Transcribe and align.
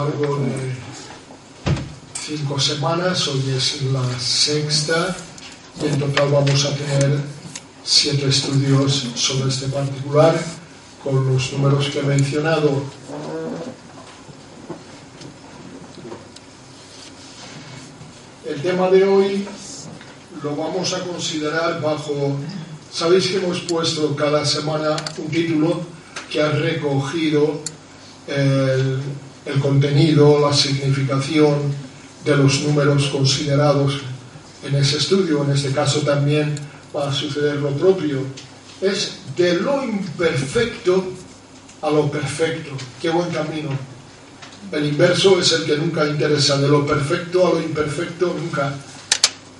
Algo 0.00 0.38
de 0.38 0.74
cinco 2.20 2.58
semanas, 2.58 3.28
hoy 3.28 3.54
es 3.56 3.80
la 3.92 4.02
sexta 4.18 5.14
y 5.80 5.86
en 5.86 6.00
total 6.00 6.30
vamos 6.32 6.64
a 6.64 6.74
tener 6.74 7.20
siete 7.84 8.26
estudios 8.26 9.06
sobre 9.14 9.50
este 9.50 9.68
particular 9.68 10.34
con 11.00 11.24
los 11.32 11.52
números 11.52 11.90
que 11.90 12.00
he 12.00 12.02
mencionado. 12.02 12.82
El 18.48 18.62
tema 18.62 18.90
de 18.90 19.04
hoy 19.04 19.46
lo 20.42 20.56
vamos 20.56 20.92
a 20.92 21.04
considerar 21.04 21.80
bajo, 21.80 22.36
sabéis 22.92 23.28
que 23.28 23.36
hemos 23.36 23.60
puesto 23.60 24.16
cada 24.16 24.44
semana 24.44 24.96
un 25.18 25.30
título 25.30 25.82
que 26.28 26.42
ha 26.42 26.50
recogido 26.50 27.60
el, 28.26 29.00
el 29.46 29.60
contenido, 29.60 30.40
la 30.40 30.54
significación 30.54 31.72
de 32.24 32.36
los 32.36 32.62
números 32.62 33.08
considerados 33.08 34.00
en 34.64 34.74
ese 34.76 34.98
estudio. 34.98 35.44
En 35.44 35.52
este 35.52 35.72
caso 35.72 36.00
también 36.00 36.54
va 36.94 37.10
a 37.10 37.12
suceder 37.12 37.56
lo 37.56 37.70
propio. 37.70 38.20
Es 38.80 39.18
de 39.36 39.54
lo 39.60 39.84
imperfecto 39.84 41.04
a 41.82 41.90
lo 41.90 42.10
perfecto. 42.10 42.70
Qué 43.00 43.10
buen 43.10 43.30
camino. 43.30 43.70
El 44.72 44.86
inverso 44.86 45.38
es 45.38 45.52
el 45.52 45.64
que 45.64 45.76
nunca 45.76 46.06
interesa. 46.06 46.56
De 46.56 46.68
lo 46.68 46.86
perfecto 46.86 47.46
a 47.46 47.50
lo 47.54 47.62
imperfecto 47.62 48.34
nunca. 48.38 48.74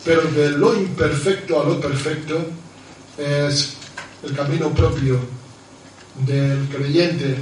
Pero 0.04 0.22
de 0.22 0.50
lo 0.50 0.74
imperfecto 0.74 1.60
a 1.60 1.64
lo 1.64 1.80
perfecto 1.80 2.46
es 3.18 3.74
el 4.22 4.34
camino 4.34 4.70
propio 4.70 5.18
del 6.26 6.68
creyente. 6.68 7.36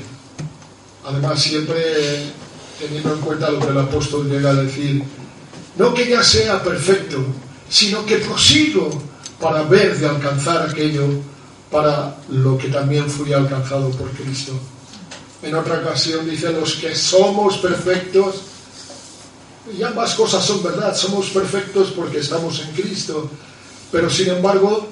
Además, 1.05 1.43
siempre 1.43 2.33
teniendo 2.79 3.15
en 3.15 3.21
cuenta 3.21 3.51
lo 3.51 3.61
que 3.61 3.69
el 3.69 3.79
apóstol 3.79 4.29
llega 4.29 4.51
a 4.51 4.55
decir, 4.55 5.03
no 5.77 5.95
que 5.95 6.09
ya 6.09 6.23
sea 6.23 6.63
perfecto, 6.63 7.19
sino 7.69 8.05
que 8.05 8.17
prosigo 8.17 8.91
para 9.41 9.63
ver 9.63 9.99
de 9.99 10.09
alcanzar 10.09 10.69
aquello 10.69 11.07
para 11.71 12.17
lo 12.29 12.59
que 12.59 12.69
también 12.69 13.09
fui 13.09 13.33
alcanzado 13.33 13.91
por 13.91 14.11
Cristo. 14.11 14.53
En 15.43 15.55
otra 15.55 15.79
ocasión 15.79 16.29
dice, 16.29 16.53
los 16.53 16.75
que 16.75 16.95
somos 16.95 17.59
perfectos, 17.59 18.43
y 19.77 19.83
ambas 19.83 20.15
cosas 20.15 20.45
son 20.45 20.63
verdad, 20.63 20.95
somos 20.95 21.31
perfectos 21.31 21.93
porque 21.97 22.19
estamos 22.19 22.61
en 22.61 22.73
Cristo, 22.73 23.31
pero 23.91 24.11
sin 24.11 24.29
embargo, 24.29 24.89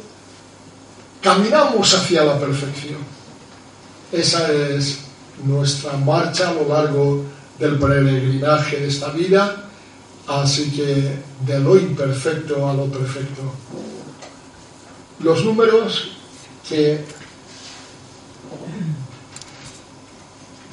caminamos 1.20 1.95
hacia 1.95 2.24
la 2.24 2.39
perfección. 2.39 2.98
Esa 4.11 4.50
es 4.52 5.09
nuestra 5.44 5.96
marcha 5.96 6.50
a 6.50 6.55
lo 6.55 6.69
largo 6.69 7.24
del 7.58 7.78
peregrinaje 7.78 8.78
de 8.80 8.88
esta 8.88 9.10
vida, 9.10 9.69
así 10.27 10.70
que 10.70 11.19
de 11.46 11.60
lo 11.60 11.77
imperfecto 11.77 12.69
a 12.69 12.74
lo 12.74 12.86
perfecto. 12.86 13.42
Los 15.20 15.44
números 15.44 16.12
que 16.68 17.05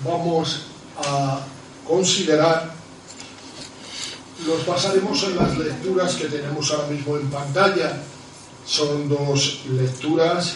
vamos 0.06 0.68
a 1.06 1.40
considerar 1.86 2.78
los 4.46 4.66
basaremos 4.66 5.24
en 5.24 5.36
las 5.36 5.58
lecturas 5.58 6.16
que 6.16 6.26
tenemos 6.26 6.72
ahora 6.72 6.88
mismo 6.88 7.18
en 7.18 7.30
pantalla. 7.30 8.02
Son 8.66 9.10
dos 9.10 9.62
lecturas 9.70 10.56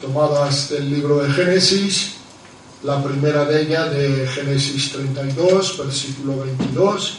tomadas 0.00 0.70
del 0.70 0.90
libro 0.90 1.22
de 1.22 1.32
Génesis, 1.32 2.17
la 2.82 3.02
primera 3.02 3.44
de 3.44 3.62
ellas 3.62 3.90
de 3.92 4.26
Génesis 4.28 4.92
32, 4.92 5.78
versículo 5.78 6.38
22, 6.38 7.18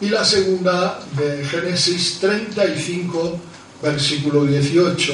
y 0.00 0.08
la 0.08 0.24
segunda 0.24 1.00
de 1.16 1.44
Génesis 1.44 2.18
35, 2.20 3.38
versículo 3.82 4.44
18. 4.44 5.12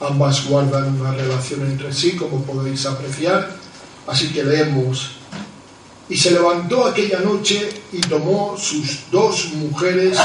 Ambas 0.00 0.46
guardan 0.46 1.00
una 1.00 1.12
relación 1.12 1.62
entre 1.62 1.92
sí, 1.92 2.12
como 2.12 2.42
podéis 2.42 2.86
apreciar. 2.86 3.56
Así 4.06 4.28
que 4.28 4.44
leemos. 4.44 5.12
Y 6.08 6.16
se 6.16 6.30
levantó 6.30 6.86
aquella 6.86 7.20
noche 7.20 7.68
y 7.92 8.00
tomó 8.00 8.56
sus 8.58 9.10
dos 9.10 9.52
mujeres 9.54 10.18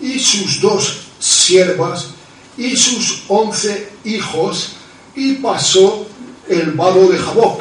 y 0.00 0.18
sus 0.18 0.60
dos 0.60 0.98
siervas 1.18 2.08
y 2.56 2.76
sus 2.76 3.24
once 3.28 3.88
hijos 4.04 4.72
y 5.14 5.34
pasó 5.34 6.06
el 6.48 6.72
vado 6.72 7.08
de 7.08 7.18
Jaboc. 7.18 7.60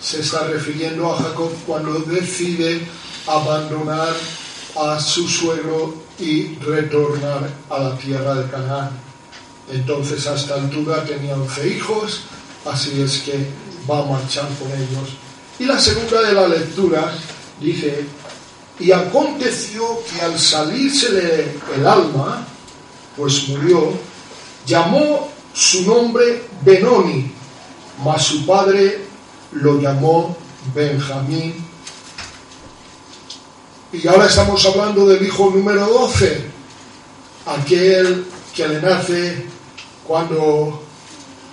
Se 0.00 0.20
está 0.20 0.46
refiriendo 0.46 1.12
a 1.12 1.22
Jacob 1.22 1.50
cuando 1.66 1.98
decide 2.00 2.86
abandonar 3.26 4.14
a 4.76 5.00
su 5.00 5.28
suegro 5.28 5.94
y 6.18 6.54
retornar 6.56 7.50
a 7.70 7.78
la 7.78 7.96
tierra 7.98 8.34
de 8.34 8.50
Canaán. 8.50 8.90
Entonces 9.72 10.26
a 10.26 10.34
esta 10.34 10.54
altura 10.54 11.04
tenía 11.04 11.34
once 11.34 11.66
hijos, 11.68 12.22
así 12.64 13.00
es 13.02 13.22
que 13.22 13.46
va 13.90 14.00
a 14.00 14.04
marchar 14.04 14.48
con 14.58 14.70
ellos. 14.70 15.10
Y 15.58 15.64
la 15.64 15.78
segunda 15.80 16.22
de 16.22 16.32
la 16.32 16.48
lectura 16.48 17.12
dice, 17.60 18.04
y 18.78 18.92
aconteció 18.92 20.02
que 20.04 20.20
al 20.20 20.38
salírsele 20.38 21.56
el 21.74 21.86
alma, 21.86 22.46
pues 23.16 23.48
murió, 23.48 23.92
llamó 24.66 25.28
su 25.54 25.82
nombre 25.82 26.42
Benoni, 26.62 27.32
mas 28.04 28.22
su 28.24 28.44
padre 28.44 29.05
lo 29.60 29.80
llamó 29.80 30.36
Benjamín. 30.74 31.54
Y 33.92 34.06
ahora 34.08 34.26
estamos 34.26 34.64
hablando 34.66 35.06
del 35.06 35.24
hijo 35.26 35.50
número 35.50 35.86
12, 35.86 36.44
aquel 37.46 38.26
que 38.54 38.68
le 38.68 38.82
nace 38.82 39.46
cuando 40.06 40.82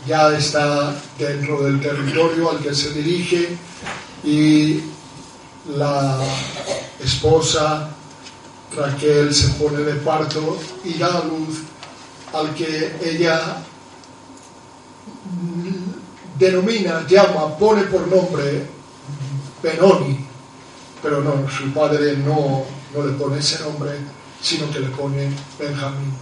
ya 0.08 0.36
está 0.36 0.96
dentro 1.18 1.64
del 1.64 1.80
territorio 1.80 2.50
al 2.50 2.60
que 2.60 2.74
se 2.74 2.92
dirige 2.92 3.56
y 4.24 4.82
la 5.76 6.20
esposa 7.00 7.90
Raquel 8.76 9.34
se 9.34 9.50
pone 9.50 9.80
de 9.80 9.94
parto 9.96 10.58
y 10.84 10.96
da 10.96 11.20
a 11.20 11.24
luz 11.24 11.60
al 12.34 12.54
que 12.56 12.98
ella 13.04 13.64
denomina, 16.44 17.06
llama, 17.08 17.58
pone 17.58 17.84
por 17.84 18.08
nombre 18.08 18.66
Benoni, 19.62 20.26
pero 21.02 21.22
no, 21.22 21.50
su 21.50 21.72
padre 21.74 22.18
no, 22.18 22.66
no 22.94 23.06
le 23.06 23.14
pone 23.14 23.40
ese 23.40 23.64
nombre, 23.64 23.92
sino 24.42 24.70
que 24.72 24.80
le 24.80 24.88
pone 24.90 25.30
Benjamín. 25.58 26.14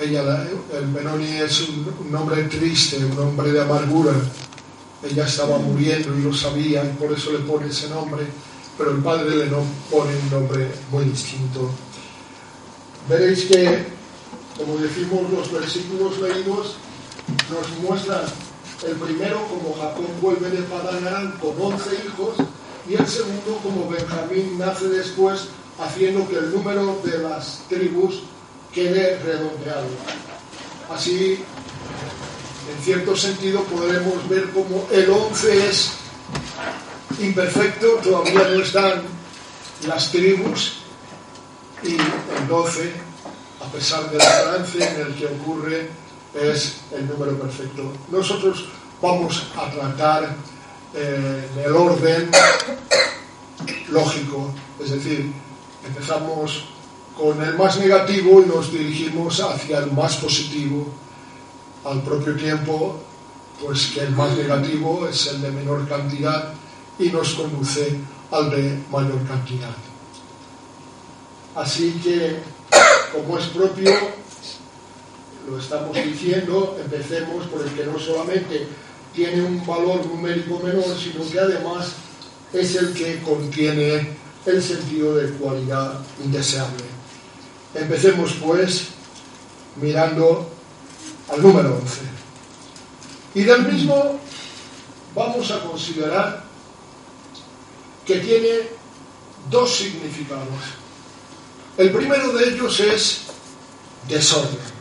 Ella, 0.00 0.46
el 0.72 0.86
Benoni 0.86 1.36
es 1.36 1.68
un, 1.68 1.94
un 2.00 2.12
nombre 2.12 2.44
triste, 2.44 3.04
un 3.04 3.14
nombre 3.14 3.52
de 3.52 3.62
amargura. 3.62 4.12
Ella 5.02 5.26
estaba 5.26 5.58
muriendo 5.58 6.16
y 6.16 6.22
lo 6.22 6.32
sabía, 6.32 6.84
y 6.84 6.88
por 6.96 7.12
eso 7.12 7.32
le 7.32 7.40
pone 7.40 7.68
ese 7.68 7.88
nombre, 7.88 8.24
pero 8.78 8.92
el 8.92 8.98
padre 8.98 9.36
le 9.36 9.46
no 9.46 9.62
pone 9.90 10.10
un 10.16 10.30
nombre 10.30 10.68
muy 10.90 11.04
distinto. 11.04 11.70
Veréis 13.08 13.44
que, 13.44 13.86
como 14.56 14.78
decimos, 14.78 15.30
los 15.30 15.52
versículos 15.52 16.18
leídos 16.20 16.76
nos 17.50 17.78
muestran 17.82 18.22
el 18.86 18.96
primero 18.96 19.46
como 19.48 19.74
Jacob 19.74 20.06
vuelve 20.20 20.50
de 20.50 20.62
Padán 20.62 21.06
Aram 21.06 21.38
con 21.38 21.54
11 21.60 21.90
hijos 22.06 22.36
y 22.88 22.94
el 22.94 23.06
segundo 23.06 23.58
como 23.62 23.88
Benjamín 23.88 24.58
nace 24.58 24.88
después 24.88 25.48
haciendo 25.78 26.28
que 26.28 26.36
el 26.36 26.52
número 26.52 27.00
de 27.04 27.18
las 27.18 27.62
tribus 27.68 28.22
quede 28.72 29.18
redondeado. 29.20 29.86
Así, 30.90 31.38
en 32.70 32.84
cierto 32.84 33.16
sentido, 33.16 33.62
podremos 33.64 34.28
ver 34.28 34.50
como 34.50 34.86
el 34.90 35.08
11 35.08 35.68
es 35.68 35.92
imperfecto, 37.20 37.86
todavía 38.02 38.48
no 38.48 38.62
están 38.62 39.02
las 39.86 40.10
tribus, 40.10 40.78
y 41.82 41.92
el 41.92 42.48
12, 42.48 42.92
a 43.60 43.72
pesar 43.72 44.10
del 44.10 44.18
trance 44.18 44.78
en 44.78 45.00
el 45.06 45.14
que 45.14 45.26
ocurre, 45.26 45.90
es 46.34 46.80
el 46.92 47.08
número 47.08 47.38
perfecto. 47.38 47.92
Nosotros 48.10 48.66
vamos 49.00 49.46
a 49.56 49.70
tratar 49.70 50.36
eh, 50.94 51.48
el 51.64 51.72
orden 51.72 52.30
lógico, 53.88 54.52
es 54.82 54.90
decir, 54.90 55.32
empezamos 55.86 56.66
con 57.16 57.42
el 57.42 57.54
más 57.56 57.78
negativo 57.78 58.42
y 58.42 58.46
nos 58.46 58.72
dirigimos 58.72 59.40
hacia 59.40 59.78
el 59.78 59.92
más 59.92 60.16
positivo. 60.16 60.86
Al 61.84 62.02
propio 62.02 62.34
tiempo, 62.34 62.98
pues 63.62 63.88
que 63.88 64.00
el 64.00 64.10
más 64.10 64.36
negativo 64.36 65.06
es 65.06 65.26
el 65.26 65.42
de 65.42 65.50
menor 65.50 65.86
cantidad 65.86 66.54
y 66.98 67.10
nos 67.10 67.34
conduce 67.34 67.98
al 68.30 68.50
de 68.50 68.78
mayor 68.90 69.22
cantidad. 69.26 69.74
Así 71.54 72.00
que, 72.02 72.40
como 73.12 73.38
es 73.38 73.46
propio, 73.46 73.90
lo 75.48 75.58
estamos 75.58 75.94
diciendo, 75.94 76.78
empecemos 76.82 77.46
por 77.46 77.62
el 77.62 77.72
que 77.74 77.84
no 77.84 77.98
solamente 77.98 78.66
tiene 79.14 79.42
un 79.42 79.64
valor 79.66 80.04
numérico 80.06 80.58
menor, 80.60 80.96
sino 80.98 81.28
que 81.30 81.38
además 81.38 81.92
es 82.52 82.76
el 82.76 82.92
que 82.94 83.20
contiene 83.22 84.16
el 84.46 84.62
sentido 84.62 85.16
de 85.16 85.30
cualidad 85.32 86.00
indeseable. 86.24 86.84
Empecemos 87.74 88.32
pues 88.42 88.88
mirando 89.80 90.50
al 91.32 91.42
número 91.42 91.76
11. 91.76 92.00
Y 93.34 93.42
del 93.42 93.66
mismo 93.66 94.20
vamos 95.14 95.50
a 95.50 95.60
considerar 95.60 96.44
que 98.06 98.18
tiene 98.18 98.68
dos 99.50 99.76
significados. 99.76 100.48
El 101.76 101.90
primero 101.90 102.32
de 102.32 102.50
ellos 102.50 102.78
es 102.80 103.22
desorden. 104.08 104.73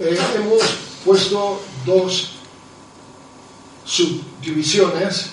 Eh, 0.00 0.18
hemos 0.34 0.62
puesto 1.04 1.60
dos 1.84 2.32
subdivisiones, 3.84 5.26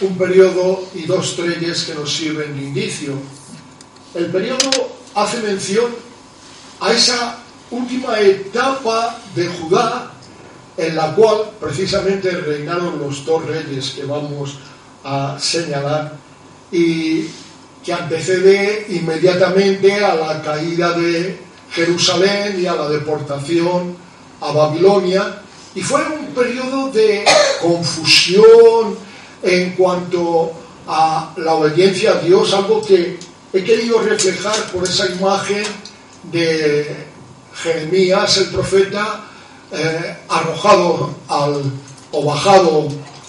un 0.00 0.18
periodo 0.18 0.88
y 0.92 1.02
dos 1.02 1.36
treyes 1.36 1.84
que 1.84 1.94
nos 1.94 2.12
sirven 2.12 2.56
de 2.56 2.64
indicio. 2.64 3.12
El 4.12 4.26
periodo 4.26 4.70
hace 5.14 5.38
mención 5.42 5.94
a 6.80 6.92
esa 6.92 7.38
última 7.70 8.18
etapa 8.18 9.20
de 9.36 9.46
Judá 9.46 10.10
en 10.76 10.96
la 10.96 11.14
cual 11.14 11.52
precisamente 11.60 12.28
reinaron 12.32 12.98
los 12.98 13.24
dos 13.24 13.46
reyes 13.46 13.90
que 13.90 14.04
vamos 14.04 14.58
a 15.04 15.38
señalar 15.38 16.16
y 16.72 17.26
que 17.84 17.92
antecede 17.92 18.86
inmediatamente 18.88 20.04
a 20.04 20.16
la 20.16 20.42
caída 20.42 20.92
de 20.98 21.51
Jerusalén 21.72 22.60
y 22.60 22.66
a 22.66 22.74
la 22.74 22.88
deportación 22.88 23.96
a 24.40 24.52
Babilonia 24.52 25.42
y 25.74 25.80
fue 25.80 26.04
un 26.06 26.26
periodo 26.34 26.90
de 26.90 27.24
confusión 27.60 28.96
en 29.42 29.72
cuanto 29.72 30.52
a 30.86 31.32
la 31.36 31.54
obediencia 31.54 32.12
a 32.12 32.18
Dios, 32.18 32.52
algo 32.52 32.84
que 32.84 33.18
he 33.52 33.64
querido 33.64 34.00
reflejar 34.00 34.70
por 34.72 34.84
esa 34.84 35.06
imagen 35.06 35.64
de 36.30 37.06
Jeremías, 37.54 38.36
el 38.38 38.48
profeta, 38.48 39.24
eh, 39.72 40.16
arrojado 40.28 41.14
al, 41.28 41.62
o 42.10 42.24
bajado 42.24 42.88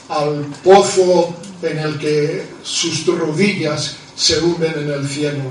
al 0.09 0.45
pozo 0.63 1.33
en 1.61 1.79
el 1.79 1.97
que 1.97 2.45
sus 2.63 3.05
rodillas 3.05 3.95
se 4.15 4.39
hunden 4.39 4.73
en 4.77 4.91
el 4.91 5.07
cielo. 5.07 5.43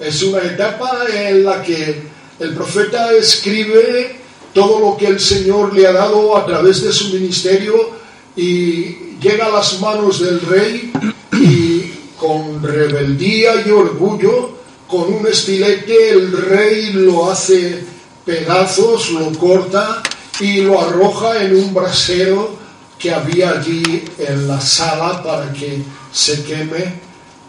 Es 0.00 0.22
una 0.22 0.42
etapa 0.42 1.04
en 1.12 1.44
la 1.44 1.62
que 1.62 2.13
el 2.40 2.54
profeta 2.54 3.12
escribe 3.12 4.16
todo 4.52 4.78
lo 4.78 4.96
que 4.96 5.06
el 5.06 5.20
Señor 5.20 5.74
le 5.74 5.86
ha 5.86 5.92
dado 5.92 6.36
a 6.36 6.46
través 6.46 6.82
de 6.82 6.92
su 6.92 7.12
ministerio 7.14 7.90
y 8.36 9.18
llega 9.20 9.46
a 9.46 9.50
las 9.50 9.80
manos 9.80 10.20
del 10.20 10.40
rey 10.40 10.92
y 11.32 11.92
con 12.18 12.62
rebeldía 12.62 13.66
y 13.66 13.70
orgullo, 13.70 14.50
con 14.88 15.12
un 15.12 15.26
estilete, 15.26 16.10
el 16.10 16.32
rey 16.32 16.92
lo 16.92 17.30
hace 17.30 17.84
pedazos, 18.24 19.10
lo 19.10 19.32
corta 19.38 20.02
y 20.40 20.62
lo 20.62 20.80
arroja 20.80 21.42
en 21.42 21.56
un 21.56 21.74
brasero 21.74 22.50
que 22.98 23.12
había 23.12 23.50
allí 23.50 24.04
en 24.18 24.48
la 24.48 24.60
sala 24.60 25.22
para 25.22 25.52
que 25.52 25.82
se 26.12 26.44
queme, 26.44 27.00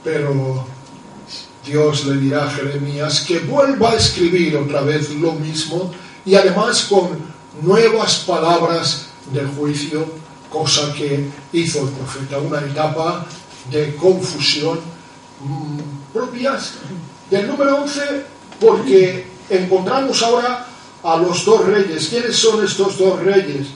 pero 0.04 0.66
Dios 1.66 2.06
le 2.06 2.18
dirá 2.18 2.46
a 2.46 2.50
Jeremías 2.52 3.26
que 3.28 3.40
vuelva 3.40 3.92
a 3.92 3.96
escribir 3.96 4.56
otra 4.58 4.82
vez 4.82 5.10
lo 5.12 5.34
mismo 5.34 5.92
y 6.26 6.36
además 6.36 6.84
con 6.84 7.10
nuevas 7.62 8.24
palabras 8.28 9.08
de 9.32 9.44
juicio, 9.46 10.06
cosa 10.50 10.94
que 10.94 11.26
hizo 11.54 11.82
el 11.82 11.90
profeta, 11.90 12.38
una 12.40 12.60
etapa 12.60 13.26
de 13.72 13.96
confusión 13.96 14.80
mm, 15.42 16.14
propias 16.14 16.74
del 17.30 17.48
número 17.48 17.82
11, 17.84 18.02
porque 18.60 19.28
encontramos 19.50 20.22
ahora 20.22 20.68
a 21.04 21.18
los 21.18 21.46
dos 21.46 21.66
reyes. 21.66 22.08
¿Quiénes 22.08 22.36
son 22.36 22.64
estos 22.64 22.98
dos 22.98 23.20
reyes? 23.20 23.68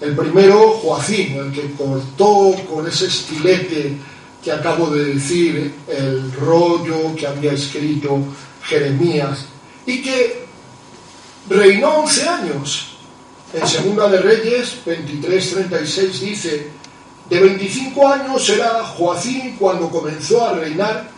El 0.00 0.14
primero, 0.14 0.78
Joacín, 0.82 1.36
el 1.36 1.52
que 1.52 1.72
cortó 1.72 2.54
con 2.72 2.86
ese 2.86 3.06
estilete 3.06 3.96
que 4.42 4.52
acabo 4.52 4.90
de 4.90 5.14
decir 5.14 5.74
el 5.88 6.32
rollo 6.32 7.14
que 7.16 7.26
había 7.26 7.52
escrito 7.52 8.18
Jeremías 8.64 9.46
y 9.86 10.02
que 10.02 10.46
reinó 11.48 12.00
11 12.00 12.28
años. 12.28 12.94
En 13.52 13.66
Segunda 13.66 14.08
de 14.08 14.18
Reyes 14.18 14.76
23-36 14.84 16.10
dice, 16.20 16.70
de 17.28 17.40
25 17.40 18.08
años 18.08 18.48
era 18.48 18.84
Joacín 18.84 19.56
cuando 19.58 19.90
comenzó 19.90 20.46
a 20.46 20.54
reinar 20.54 21.10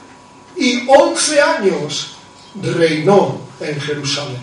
y 0.56 0.86
11 0.88 1.40
años 1.40 2.16
reinó 2.62 3.40
en 3.60 3.80
Jerusalén. 3.80 4.42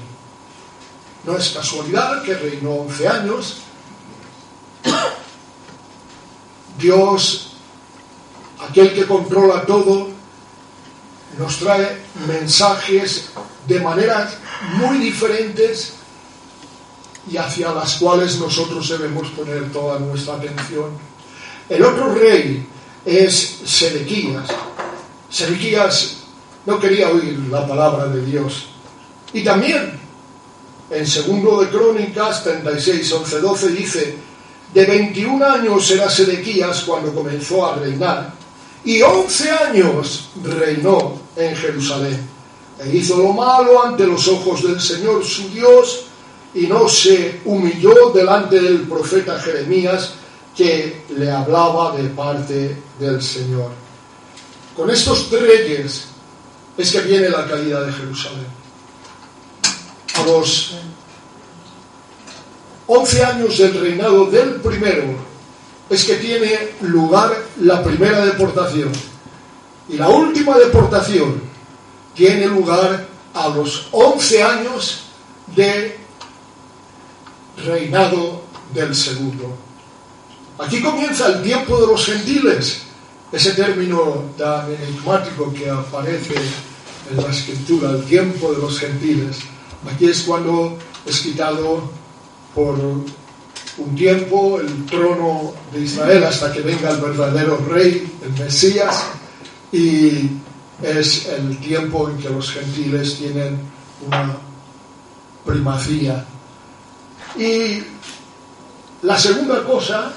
No 1.25 1.37
es 1.37 1.49
casualidad 1.49 2.23
que 2.23 2.35
reinó 2.35 2.71
11 2.71 3.07
años. 3.07 3.57
Dios, 6.79 7.56
aquel 8.69 8.93
que 8.93 9.05
controla 9.05 9.65
todo, 9.65 10.09
nos 11.37 11.57
trae 11.57 12.01
mensajes 12.27 13.29
de 13.67 13.79
maneras 13.79 14.37
muy 14.77 14.97
diferentes 14.97 15.93
y 17.29 17.37
hacia 17.37 17.71
las 17.71 17.95
cuales 17.95 18.39
nosotros 18.39 18.87
debemos 18.89 19.29
poner 19.29 19.71
toda 19.71 19.99
nuestra 19.99 20.35
atención. 20.35 20.91
El 21.69 21.83
otro 21.83 22.13
rey 22.15 22.65
es 23.05 23.59
Sedequías. 23.65 24.47
Sedequías 25.29 26.17
no 26.65 26.79
quería 26.79 27.09
oír 27.09 27.37
la 27.51 27.67
palabra 27.67 28.07
de 28.07 28.25
Dios. 28.25 28.67
Y 29.33 29.43
también 29.43 29.99
en 30.89 31.05
segundo 31.05 31.61
de 31.61 31.69
Crónicas 31.69 32.43
36, 32.43 33.11
11, 33.11 33.41
12 33.41 33.67
dice, 33.69 34.15
de 34.73 34.85
21 34.85 35.45
años 35.45 35.91
era 35.91 36.09
Sedequías 36.09 36.83
cuando 36.83 37.13
comenzó 37.13 37.65
a 37.65 37.75
reinar 37.75 38.33
y 38.85 39.01
11 39.01 39.51
años 39.51 40.29
reinó 40.43 41.19
en 41.35 41.55
Jerusalén 41.55 42.27
e 42.79 42.95
hizo 42.95 43.17
lo 43.17 43.33
malo 43.33 43.83
ante 43.83 44.05
los 44.05 44.27
ojos 44.27 44.63
del 44.63 44.79
Señor 44.79 45.25
su 45.25 45.49
Dios 45.49 46.05
y 46.53 46.67
no 46.67 46.87
se 46.87 47.41
humilló 47.45 48.11
delante 48.13 48.59
del 48.59 48.81
profeta 48.81 49.39
Jeremías 49.39 50.13
que 50.55 51.03
le 51.09 51.31
hablaba 51.31 51.95
de 51.95 52.09
parte 52.09 52.77
del 52.99 53.21
Señor. 53.21 53.71
Con 54.75 54.89
estos 54.89 55.29
reyes 55.31 56.05
es 56.77 56.91
que 56.91 57.01
viene 57.01 57.29
la 57.29 57.47
caída 57.47 57.81
de 57.83 57.91
Jerusalén. 57.91 58.47
A 60.15 60.23
los 60.23 60.75
11 62.87 63.25
años 63.25 63.57
del 63.57 63.79
reinado 63.79 64.25
del 64.25 64.55
primero 64.61 65.26
es 65.89 66.05
que 66.05 66.15
tiene 66.15 66.71
lugar 66.81 67.35
la 67.61 67.83
primera 67.83 68.25
deportación. 68.25 68.91
Y 69.89 69.97
la 69.97 70.09
última 70.09 70.57
deportación 70.57 71.41
tiene 72.13 72.47
lugar 72.47 73.07
a 73.33 73.49
los 73.49 73.87
11 73.91 74.43
años 74.43 75.03
de 75.55 75.97
reinado 77.65 78.43
del 78.73 78.93
segundo. 78.93 79.55
Aquí 80.59 80.81
comienza 80.81 81.27
el 81.27 81.43
tiempo 81.43 81.79
de 81.79 81.87
los 81.87 82.05
gentiles, 82.05 82.81
ese 83.31 83.51
término 83.51 84.31
tan 84.37 84.73
enigmático 84.73 85.53
que 85.53 85.69
aparece 85.69 86.35
en 87.09 87.17
la 87.17 87.29
escritura, 87.29 87.91
el 87.91 88.03
tiempo 88.05 88.51
de 88.51 88.57
los 88.57 88.79
gentiles. 88.79 89.37
Aquí 89.89 90.07
es 90.07 90.21
cuando 90.23 90.77
es 91.05 91.19
quitado 91.21 91.89
por 92.53 92.75
un 93.77 93.95
tiempo 93.95 94.59
el 94.59 94.85
trono 94.85 95.53
de 95.71 95.81
Israel 95.81 96.23
hasta 96.23 96.51
que 96.51 96.61
venga 96.61 96.89
el 96.89 96.97
verdadero 96.97 97.57
rey, 97.69 98.11
el 98.23 98.43
Mesías, 98.43 99.05
y 99.71 100.29
es 100.81 101.27
el 101.27 101.57
tiempo 101.59 102.09
en 102.09 102.17
que 102.17 102.29
los 102.29 102.51
gentiles 102.51 103.17
tienen 103.17 103.59
una 104.05 104.37
primacía. 105.45 106.25
Y 107.37 107.83
la 109.03 109.17
segunda 109.17 109.63
cosa 109.63 110.11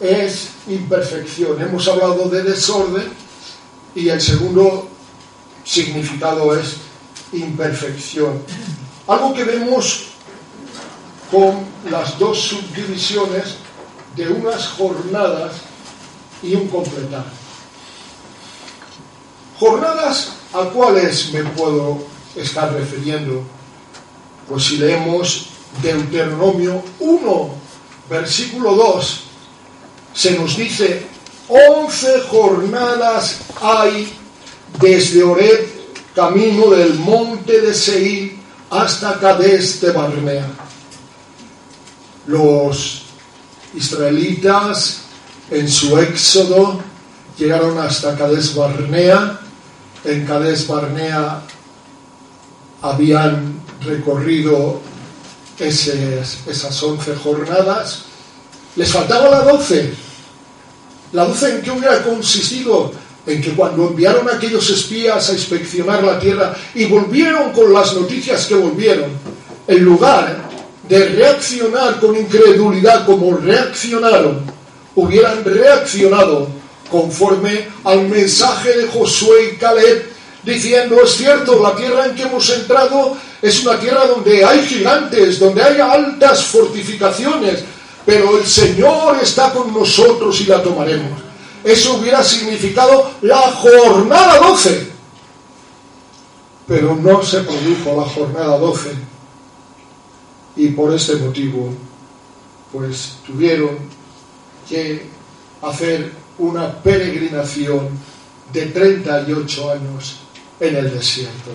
es 0.00 0.48
imperfección. 0.68 1.60
Hemos 1.60 1.86
hablado 1.88 2.28
de 2.28 2.42
desorden 2.42 3.08
y 3.94 4.08
el 4.08 4.20
segundo 4.20 4.88
significado 5.64 6.56
es 6.56 6.76
imperfección. 7.32 8.42
Algo 9.06 9.32
que 9.32 9.44
vemos 9.44 10.15
con 11.30 11.64
las 11.90 12.18
dos 12.18 12.40
subdivisiones 12.40 13.56
de 14.14 14.28
unas 14.28 14.68
jornadas 14.68 15.52
y 16.42 16.54
un 16.54 16.68
completar. 16.68 17.24
Jornadas 19.58 20.32
a 20.52 20.64
cuáles 20.70 21.32
me 21.32 21.42
puedo 21.44 21.98
estar 22.34 22.72
refiriendo. 22.72 23.42
Pues 24.48 24.64
si 24.64 24.76
leemos 24.76 25.48
Deuteronomio 25.82 26.82
1, 27.00 27.50
versículo 28.08 28.74
2, 28.74 29.20
se 30.14 30.38
nos 30.38 30.56
dice, 30.56 31.06
once 31.48 32.20
jornadas 32.30 33.38
hay 33.60 34.12
desde 34.78 35.22
Oreb, 35.22 35.68
camino 36.14 36.70
del 36.70 36.94
monte 36.94 37.60
de 37.60 37.74
Seir, 37.74 38.38
hasta 38.70 39.18
Cades 39.18 39.80
de 39.80 39.90
Barnea. 39.90 40.46
Los 42.26 43.02
israelitas 43.74 45.02
en 45.50 45.68
su 45.68 45.98
éxodo 45.98 46.80
llegaron 47.38 47.78
hasta 47.78 48.16
Cades 48.16 48.54
Barnea. 48.54 49.40
En 50.04 50.26
Cades 50.26 50.66
Barnea 50.66 51.42
habían 52.82 53.60
recorrido 53.84 54.80
esas 55.58 56.82
once 56.82 57.14
jornadas. 57.14 58.02
Les 58.74 58.90
faltaba 58.90 59.30
la 59.30 59.40
doce. 59.40 59.94
La 61.12 61.24
doce 61.24 61.54
en 61.54 61.62
qué 61.62 61.70
hubiera 61.70 62.02
consistido 62.02 62.92
en 63.26 63.40
que 63.40 63.54
cuando 63.54 63.88
enviaron 63.88 64.28
a 64.28 64.34
aquellos 64.34 64.68
espías 64.70 65.30
a 65.30 65.32
inspeccionar 65.32 66.02
la 66.02 66.18
tierra 66.18 66.54
y 66.74 66.84
volvieron 66.86 67.52
con 67.52 67.72
las 67.72 67.94
noticias 67.94 68.46
que 68.46 68.54
volvieron, 68.54 69.10
en 69.66 69.82
lugar 69.82 70.45
de 70.88 71.08
reaccionar 71.08 71.98
con 72.00 72.16
incredulidad 72.16 73.04
como 73.06 73.36
reaccionaron, 73.36 74.40
hubieran 74.94 75.44
reaccionado 75.44 76.48
conforme 76.90 77.68
al 77.84 78.08
mensaje 78.08 78.76
de 78.76 78.86
Josué 78.86 79.52
y 79.52 79.56
Caleb, 79.56 80.10
diciendo, 80.42 81.00
es 81.02 81.10
cierto, 81.16 81.60
la 81.60 81.74
tierra 81.74 82.06
en 82.06 82.14
que 82.14 82.22
hemos 82.22 82.48
entrado 82.50 83.16
es 83.42 83.64
una 83.64 83.78
tierra 83.78 84.06
donde 84.06 84.44
hay 84.44 84.64
gigantes, 84.64 85.38
donde 85.38 85.62
hay 85.62 85.80
altas 85.80 86.44
fortificaciones, 86.44 87.64
pero 88.04 88.38
el 88.38 88.46
Señor 88.46 89.18
está 89.20 89.52
con 89.52 89.74
nosotros 89.74 90.40
y 90.40 90.44
la 90.44 90.62
tomaremos. 90.62 91.20
Eso 91.64 91.94
hubiera 91.94 92.22
significado 92.22 93.10
la 93.22 93.38
jornada 93.38 94.38
12. 94.38 94.90
Pero 96.68 96.94
no 96.94 97.22
se 97.24 97.40
produjo 97.40 98.00
la 98.00 98.08
jornada 98.08 98.56
12. 98.58 99.15
Y 100.56 100.68
por 100.68 100.92
este 100.94 101.16
motivo, 101.16 101.72
pues 102.72 103.18
tuvieron 103.26 103.76
que 104.68 105.06
hacer 105.62 106.12
una 106.38 106.82
peregrinación 106.82 107.88
de 108.52 108.66
38 108.66 109.70
años 109.70 110.20
en 110.60 110.76
el 110.76 110.92
desierto. 110.92 111.50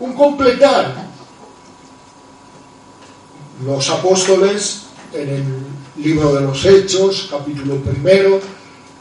Un 0.00 0.14
completar. 0.14 1.10
Los 3.64 3.90
apóstoles 3.90 4.82
en 5.12 5.28
el 5.28 5.44
libro 6.02 6.34
de 6.34 6.40
los 6.40 6.64
Hechos, 6.64 7.28
capítulo 7.30 7.76
primero, 7.76 8.40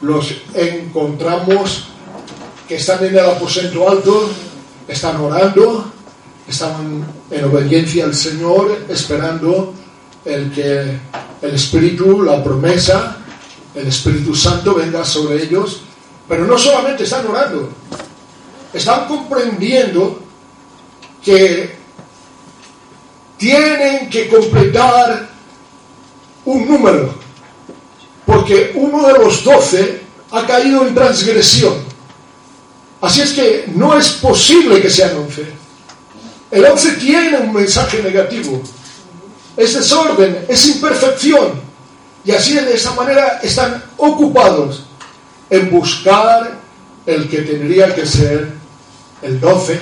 los 0.01 0.35
encontramos 0.53 1.85
que 2.67 2.75
están 2.75 3.03
en 3.05 3.13
el 3.13 3.25
aposento 3.25 3.89
alto, 3.89 4.29
están 4.87 5.17
orando, 5.17 5.90
están 6.51 7.05
en 7.29 7.45
obediencia 7.45 8.05
al 8.05 8.13
Señor, 8.13 8.85
esperando 8.89 9.73
el 10.23 10.51
que 10.51 10.99
el 11.41 11.55
Espíritu, 11.55 12.21
la 12.21 12.43
promesa, 12.43 13.17
el 13.73 13.87
Espíritu 13.87 14.35
Santo 14.35 14.75
venga 14.75 15.03
sobre 15.03 15.43
ellos. 15.43 15.81
Pero 16.27 16.45
no 16.45 16.57
solamente 16.57 17.03
están 17.03 17.25
orando, 17.27 17.69
están 18.73 19.07
comprendiendo 19.07 20.21
que 21.23 21.75
tienen 23.37 24.09
que 24.09 24.29
completar 24.29 25.29
un 26.45 26.67
número, 26.67 27.13
porque 28.25 28.71
uno 28.75 29.07
de 29.07 29.13
los 29.19 29.43
doce 29.43 30.01
ha 30.31 30.45
caído 30.45 30.87
en 30.87 30.93
transgresión. 30.93 31.73
Así 33.01 33.21
es 33.21 33.33
que 33.33 33.65
no 33.75 33.97
es 33.97 34.09
posible 34.13 34.81
que 34.81 34.89
sean 34.89 35.17
once. 35.17 35.60
El 36.51 36.65
once 36.65 36.91
tiene 36.93 37.37
un 37.37 37.53
mensaje 37.53 38.03
negativo. 38.03 38.61
Es 39.55 39.73
desorden, 39.73 40.45
es 40.49 40.67
imperfección. 40.67 41.61
Y 42.25 42.31
así 42.31 42.53
de 42.53 42.73
esa 42.73 42.93
manera 42.93 43.39
están 43.41 43.83
ocupados 43.97 44.83
en 45.49 45.71
buscar 45.71 46.59
el 47.05 47.29
que 47.29 47.41
tendría 47.41 47.95
que 47.95 48.05
ser 48.05 48.51
el 49.21 49.39
doce. 49.39 49.79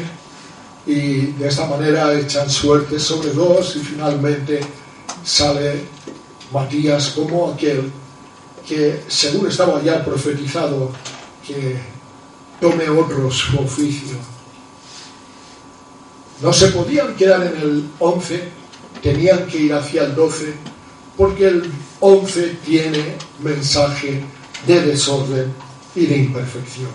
Y 0.86 1.34
de 1.34 1.48
esta 1.48 1.66
manera 1.66 2.14
echan 2.14 2.50
suerte 2.50 3.00
sobre 3.00 3.32
dos 3.32 3.76
y 3.76 3.80
finalmente 3.80 4.62
sale 5.24 5.84
Matías 6.52 7.10
como 7.10 7.52
aquel 7.52 7.92
que 8.68 9.04
según 9.08 9.48
estaba 9.48 9.82
ya 9.84 10.04
profetizado 10.04 10.92
que 11.46 11.78
tome 12.60 12.90
otro 12.90 13.30
su 13.32 13.60
oficio. 13.60 14.18
No 16.42 16.54
se 16.54 16.68
podían 16.68 17.16
quedar 17.16 17.42
en 17.42 17.62
el 17.62 17.90
11, 18.00 18.44
tenían 19.02 19.46
que 19.48 19.58
ir 19.58 19.74
hacia 19.74 20.04
el 20.04 20.16
12, 20.16 20.54
porque 21.18 21.48
el 21.48 21.72
11 22.00 22.60
tiene 22.66 23.16
mensaje 23.40 24.24
de 24.66 24.82
desorden 24.82 25.54
y 25.96 26.06
de 26.06 26.18
imperfección. 26.18 26.92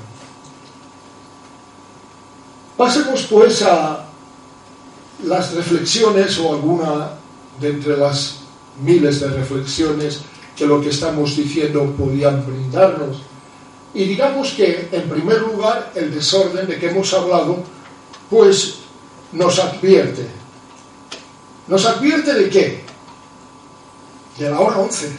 Pasemos 2.77 3.27
pues 3.31 3.63
a 3.63 4.07
las 5.25 5.53
reflexiones 5.53 6.39
o 6.39 6.55
alguna 6.55 7.11
de 7.61 7.69
entre 7.69 7.97
las 7.97 8.41
miles 8.83 9.21
de 9.21 9.29
reflexiones 9.29 10.21
que 10.57 10.67
lo 10.67 10.81
que 10.81 10.89
estamos 10.89 11.37
diciendo 11.37 11.85
podían 11.97 12.45
brindarnos. 12.47 13.23
Y 13.93 14.05
digamos 14.05 14.51
que, 14.53 14.89
en 14.91 15.09
primer 15.09 15.41
lugar, 15.43 15.93
el 15.95 16.13
desorden 16.13 16.67
de 16.67 16.79
que 16.79 16.89
hemos 16.89 17.13
hablado, 17.15 17.63
pues 18.29 18.79
nos 19.35 19.59
advierte. 19.59 20.27
¿Nos 21.67 21.85
advierte 21.87 22.35
de 22.35 22.49
qué? 22.49 22.85
De 24.39 24.51
la 24.51 24.61
hora 24.61 24.79
11. 24.79 25.13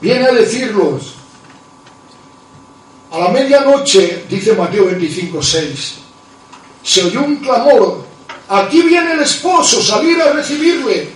Viene 0.00 0.26
a 0.26 0.32
decirlos, 0.32 1.14
a 3.10 3.18
la 3.18 3.28
medianoche, 3.28 4.24
dice 4.28 4.54
Mateo 4.54 4.86
25, 4.86 5.42
6, 5.42 5.94
se 6.82 7.04
oyó 7.04 7.22
un 7.22 7.36
clamor, 7.36 8.04
aquí 8.48 8.82
viene 8.82 9.12
el 9.12 9.20
esposo, 9.20 9.80
salir 9.82 10.20
a 10.20 10.32
recibirle 10.32 11.14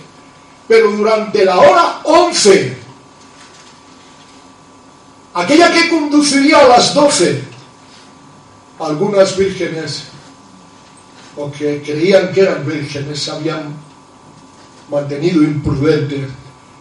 pero 0.69 0.91
durante 0.91 1.43
la 1.43 1.57
hora 1.57 2.01
11, 2.03 2.77
aquella 5.33 5.73
que 5.73 5.89
conduciría 5.89 6.59
a 6.59 6.67
las 6.67 6.93
12, 6.93 7.43
algunas 8.79 9.35
vírgenes, 9.35 10.03
o 11.39 11.49
que 11.49 11.81
creían 11.81 12.33
que 12.33 12.41
eran 12.41 12.67
vírgenes, 12.67 13.23
se 13.23 13.31
habían 13.31 13.73
mantenido 14.91 15.41
imprudentes 15.41 16.27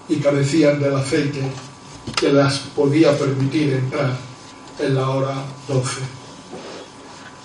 y 0.09 0.17
carecían 0.17 0.81
del 0.81 0.97
aceite 0.97 1.43
que 2.17 2.33
las 2.33 2.59
podía 2.75 3.17
permitir 3.17 3.75
entrar 3.75 4.17
en 4.81 4.95
la 4.97 5.11
hora 5.11 5.35
12. 5.69 6.01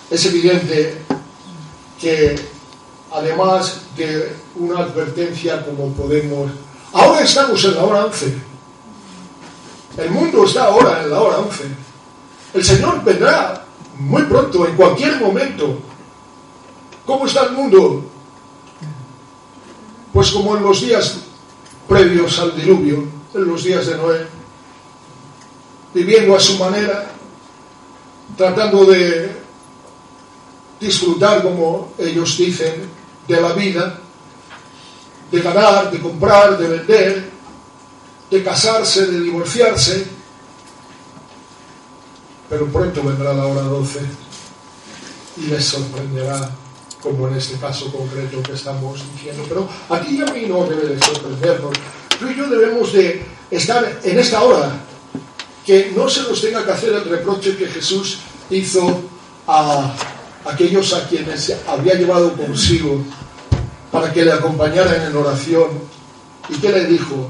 Es 0.09 0.25
evidente 0.25 1.01
que 2.01 2.35
además 3.11 3.81
de 3.95 4.35
una 4.55 4.79
advertencia 4.79 5.63
como 5.63 5.93
podemos... 5.93 6.51
Ahora 6.93 7.21
estamos 7.21 7.63
en 7.63 7.75
la 7.75 7.83
hora 7.83 8.05
11. 8.05 8.33
El 9.97 10.09
mundo 10.09 10.45
está 10.45 10.65
ahora 10.65 11.03
en 11.03 11.11
la 11.11 11.21
hora 11.21 11.37
11. 11.37 11.63
El 12.55 12.63
Señor 12.63 13.03
vendrá 13.03 13.65
muy 13.99 14.23
pronto, 14.23 14.67
en 14.67 14.75
cualquier 14.75 15.19
momento. 15.19 15.92
¿Cómo 17.05 17.25
está 17.25 17.45
el 17.45 17.51
mundo? 17.51 18.05
Pues 20.13 20.31
como 20.31 20.55
en 20.55 20.63
los 20.63 20.81
días 20.81 21.17
previos 21.87 22.39
al 22.39 22.55
diluvio, 22.55 23.03
en 23.33 23.47
los 23.47 23.63
días 23.63 23.87
de 23.87 23.97
Noé, 23.97 24.27
viviendo 25.93 26.35
a 26.35 26.39
su 26.39 26.57
manera, 26.57 27.11
tratando 28.37 28.85
de 28.85 29.35
disfrutar, 30.79 31.43
como 31.43 31.93
ellos 31.97 32.37
dicen, 32.37 32.89
de 33.27 33.41
la 33.41 33.53
vida, 33.53 33.99
de 35.31 35.41
ganar, 35.41 35.91
de 35.91 35.99
comprar, 35.99 36.57
de 36.57 36.67
vender, 36.67 37.29
de 38.29 38.43
casarse, 38.43 39.07
de 39.07 39.19
divorciarse, 39.19 40.07
pero 42.49 42.67
pronto 42.67 43.03
vendrá 43.03 43.33
la 43.33 43.45
hora 43.45 43.61
12 43.61 43.99
y 45.37 45.41
les 45.47 45.65
sorprenderá, 45.65 46.51
como 47.03 47.27
en 47.27 47.35
este 47.35 47.57
caso 47.57 47.91
concreto 47.91 48.41
que 48.41 48.53
estamos 48.53 49.01
diciendo. 49.13 49.43
Pero 49.47 49.67
a 49.89 49.99
ti 49.99 50.17
y 50.17 50.21
a 50.21 50.33
mí 50.33 50.45
no 50.47 50.65
debe 50.65 50.95
de 50.95 50.99
sorprendernos. 50.99 51.73
Tú 52.17 52.29
y 52.29 52.35
yo 52.35 52.47
debemos 52.47 52.93
de 52.93 53.25
estar 53.51 53.99
en 54.01 54.19
esta 54.19 54.41
hora, 54.41 54.71
que 55.65 55.91
no 55.95 56.09
se 56.09 56.21
nos 56.21 56.41
tenga 56.41 56.65
que 56.65 56.71
hacer 56.71 56.93
el 56.93 57.03
reproche 57.03 57.57
que 57.57 57.67
Jesús 57.67 58.19
hizo 58.49 59.01
a 59.47 59.93
aquellos 60.45 60.93
a 60.93 61.07
quienes 61.07 61.53
había 61.67 61.95
llevado 61.95 62.33
consigo 62.33 63.01
para 63.91 64.11
que 64.11 64.23
le 64.23 64.31
acompañaran 64.31 65.01
en 65.05 65.15
oración. 65.15 65.69
¿Y 66.49 66.55
qué 66.55 66.69
le 66.69 66.85
dijo? 66.85 67.29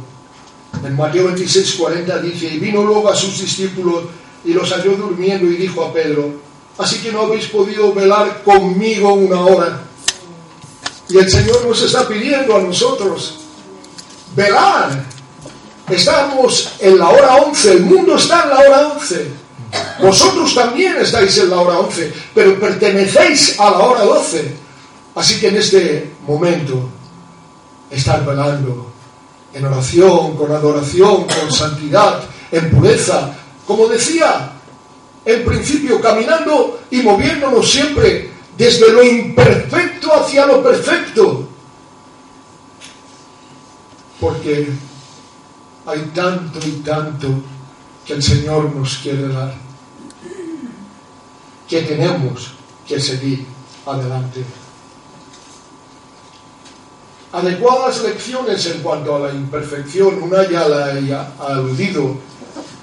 En 0.83 0.95
Mateo 0.95 1.25
26, 1.25 1.75
40 1.75 2.19
dice, 2.19 2.47
y 2.47 2.59
vino 2.59 2.83
luego 2.83 3.09
a 3.09 3.15
sus 3.15 3.39
discípulos 3.39 4.05
y 4.45 4.53
los 4.53 4.71
halló 4.71 4.95
durmiendo 4.95 5.45
y 5.47 5.55
dijo 5.55 5.83
a 5.83 5.93
Pedro, 5.93 6.33
así 6.77 6.99
que 6.99 7.11
no 7.11 7.21
habéis 7.21 7.47
podido 7.47 7.93
velar 7.93 8.43
conmigo 8.43 9.13
una 9.13 9.41
hora. 9.41 9.81
Y 11.09 11.17
el 11.17 11.29
Señor 11.29 11.65
nos 11.65 11.81
está 11.81 12.07
pidiendo 12.07 12.55
a 12.55 12.61
nosotros, 12.61 13.39
velar. 14.35 15.05
Estamos 15.89 16.73
en 16.79 16.97
la 16.97 17.09
hora 17.09 17.35
11, 17.35 17.71
el 17.73 17.81
mundo 17.81 18.15
está 18.15 18.43
en 18.43 18.49
la 18.49 18.59
hora 18.59 18.87
11. 18.95 19.31
Vosotros 20.01 20.55
también 20.55 20.97
estáis 20.97 21.37
en 21.39 21.49
la 21.49 21.59
hora 21.59 21.79
11, 21.79 22.13
pero 22.33 22.59
pertenecéis 22.59 23.59
a 23.59 23.69
la 23.71 23.79
hora 23.79 24.03
12. 24.03 24.55
Así 25.15 25.39
que 25.39 25.49
en 25.49 25.57
este 25.57 26.13
momento, 26.25 26.89
estar 27.91 28.25
velando 28.25 28.91
en 29.53 29.65
oración, 29.65 30.35
con 30.35 30.51
adoración, 30.51 31.25
con 31.25 31.51
santidad, 31.51 32.23
en 32.51 32.71
pureza, 32.71 33.33
como 33.67 33.87
decía, 33.87 34.51
en 35.25 35.45
principio 35.45 36.01
caminando 36.01 36.81
y 36.91 37.01
moviéndonos 37.01 37.71
siempre 37.71 38.31
desde 38.57 38.91
lo 38.91 39.03
imperfecto 39.03 40.13
hacia 40.13 40.45
lo 40.45 40.61
perfecto. 40.61 41.47
Porque 44.19 44.69
hay 45.85 45.99
tanto 46.13 46.59
y 46.65 46.71
tanto 46.83 47.27
que 48.05 48.13
el 48.13 48.23
Señor 48.23 48.73
nos 48.75 48.97
quiere 48.97 49.27
dar, 49.29 49.53
que 51.67 51.81
tenemos 51.81 52.53
que 52.87 52.99
seguir 52.99 53.45
adelante. 53.85 54.43
Adecuadas 57.31 58.03
lecciones 58.03 58.65
en 58.67 58.81
cuanto 58.81 59.15
a 59.15 59.19
la 59.19 59.33
imperfección, 59.33 60.21
una 60.21 60.47
ya 60.47 60.67
la 60.67 61.31
ha 61.39 61.47
aludido, 61.47 62.15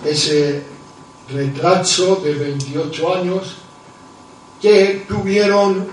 ese 0.04 0.64
retraso 1.32 2.16
de 2.16 2.34
28 2.34 3.14
años 3.16 3.56
que 4.60 5.04
tuvieron 5.08 5.88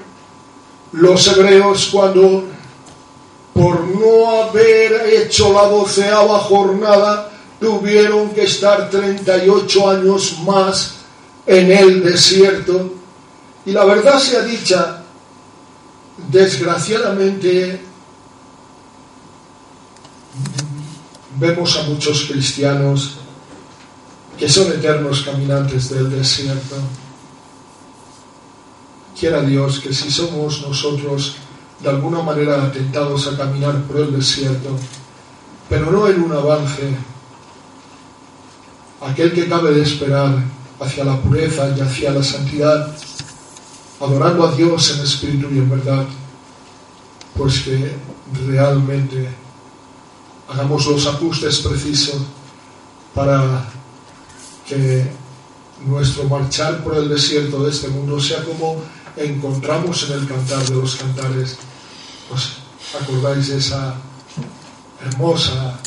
los 0.94 1.28
hebreos 1.28 1.90
cuando 1.92 2.46
por 3.54 3.88
no 3.88 4.44
haber 4.44 5.14
hecho 5.14 5.52
la 5.54 5.68
doceava 5.68 6.40
jornada 6.40 7.32
tuvieron 7.60 8.30
que 8.30 8.44
estar 8.44 8.90
38 8.90 9.90
años 9.90 10.38
más 10.46 10.96
en 11.46 11.72
el 11.72 12.04
desierto. 12.04 12.94
Y 13.66 13.72
la 13.72 13.84
verdad 13.86 14.20
sea 14.20 14.42
dicha, 14.42 15.04
desgraciadamente 16.30 17.82
vemos 21.40 21.78
a 21.78 21.84
muchos 21.84 22.26
cristianos 22.26 23.18
que 24.38 24.48
son 24.48 24.72
eternos 24.72 25.22
caminantes 25.24 25.90
del 25.90 26.10
desierto. 26.12 26.76
Quiera 29.20 29.42
Dios 29.42 29.80
que 29.80 29.94
si 29.94 30.12
somos 30.12 30.62
nosotros 30.62 31.38
de 31.80 31.90
alguna 31.90 32.22
manera 32.22 32.64
atentados 32.64 33.28
a 33.28 33.38
caminar 33.38 33.82
por 33.84 34.02
el 34.02 34.16
desierto, 34.16 34.78
pero 35.70 35.92
no 35.92 36.08
en 36.08 36.22
un 36.22 36.32
avance, 36.32 36.96
aquel 39.02 39.34
que 39.34 39.48
cabe 39.48 39.74
de 39.74 39.82
esperar 39.82 40.36
hacia 40.80 41.04
la 41.04 41.20
pureza 41.20 41.70
y 41.76 41.82
hacia 41.82 42.12
la 42.12 42.24
santidad, 42.24 42.96
adorando 44.00 44.48
a 44.48 44.52
Dios 44.56 44.96
en 44.96 45.04
espíritu 45.04 45.48
y 45.52 45.58
en 45.58 45.70
verdad, 45.70 46.06
pues 47.36 47.62
que 47.62 47.96
realmente 48.48 49.30
hagamos 50.48 50.86
los 50.86 51.08
ajustes 51.08 51.60
precisos 51.60 52.22
para 53.14 53.77
que 54.68 55.10
nuestro 55.86 56.26
marchar 56.26 56.84
por 56.84 56.96
el 56.96 57.10
desierto 57.10 57.64
de 57.64 57.72
este 57.72 57.88
mundo 57.88 58.20
sea 58.20 58.44
como 58.44 58.82
encontramos 59.16 60.10
en 60.10 60.20
el 60.20 60.28
cantar 60.28 60.64
de 60.66 60.76
los 60.76 60.96
cantares. 60.96 61.58
¿Os 62.32 62.60
acordáis 63.02 63.50
esa 63.50 63.96
hermosa 65.06 65.80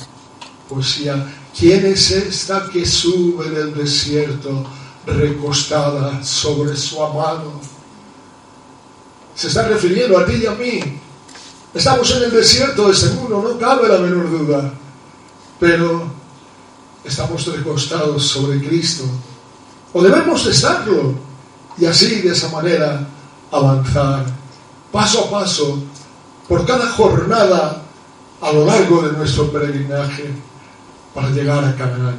poesía? 0.69 1.37
¿Quién 1.57 1.85
es 1.87 2.11
esta 2.11 2.69
que 2.73 2.87
sube 2.87 3.51
del 3.51 3.75
desierto 3.75 4.65
recostada 5.07 6.23
sobre 6.23 6.77
su 6.77 7.03
amado? 7.03 7.61
Se 9.35 9.49
está 9.49 9.69
refiriendo 9.69 10.19
a 10.19 10.25
ti 10.25 10.35
y 10.43 10.47
a 10.47 10.53
mí. 10.53 10.81
Estamos 11.75 12.11
en 12.17 12.25
el 12.25 12.31
desierto 12.31 12.87
de 12.87 12.93
este 12.93 13.11
mundo, 13.11 13.43
no 13.43 13.59
cabe 13.59 13.89
la 13.89 13.99
menor 13.99 14.31
duda. 14.31 14.73
Pero 15.59 16.20
estamos 17.11 17.45
recostados 17.47 18.29
sobre 18.29 18.61
Cristo, 18.63 19.05
o 19.93 20.01
debemos 20.01 20.47
estarlo, 20.47 21.15
y 21.77 21.85
así 21.85 22.23
de 22.23 22.33
esa 22.33 22.49
manera 22.49 23.07
avanzar 23.51 24.25
paso 24.93 25.25
a 25.25 25.31
paso 25.31 25.83
por 26.49 26.65
cada 26.67 26.89
jornada 26.91 27.83
a 28.41 28.53
lo 28.53 28.65
largo 28.65 29.03
de 29.03 29.13
nuestro 29.13 29.51
peregrinaje 29.51 30.31
para 31.15 31.31
llegar 31.31 31.65
a 31.65 31.75
Canaán. 31.75 32.19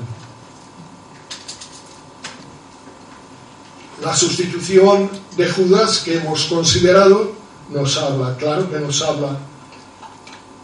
La 4.03 4.15
sustitución 4.15 5.09
de 5.37 5.49
Judas 5.49 5.99
que 5.99 6.17
hemos 6.17 6.45
considerado 6.45 7.31
nos 7.69 7.97
habla, 7.97 8.35
claro 8.35 8.69
que 8.69 8.79
nos 8.79 9.01
habla. 9.01 9.37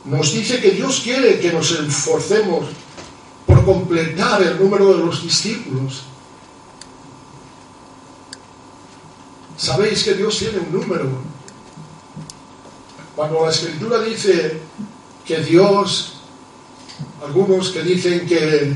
Nos 0.06 0.34
dice 0.34 0.60
que 0.60 0.72
Dios 0.72 1.02
quiere 1.02 1.40
que 1.40 1.54
nos 1.54 1.72
esforcemos 1.72 2.66
por 3.48 3.66
completar 3.66 4.44
el 4.44 4.60
número 4.60 4.94
de 4.94 5.06
los 5.06 5.24
discípulos. 5.24 6.04
Sabéis 9.58 10.04
que 10.04 10.14
Dios 10.14 10.38
tiene 10.38 10.60
un 10.60 10.72
número. 10.72 11.10
Cuando 13.16 13.46
la 13.46 13.50
escritura 13.50 14.00
dice 14.02 14.60
que 15.26 15.38
Dios, 15.38 16.14
algunos 17.26 17.72
que 17.72 17.82
dicen 17.82 18.28
que 18.28 18.76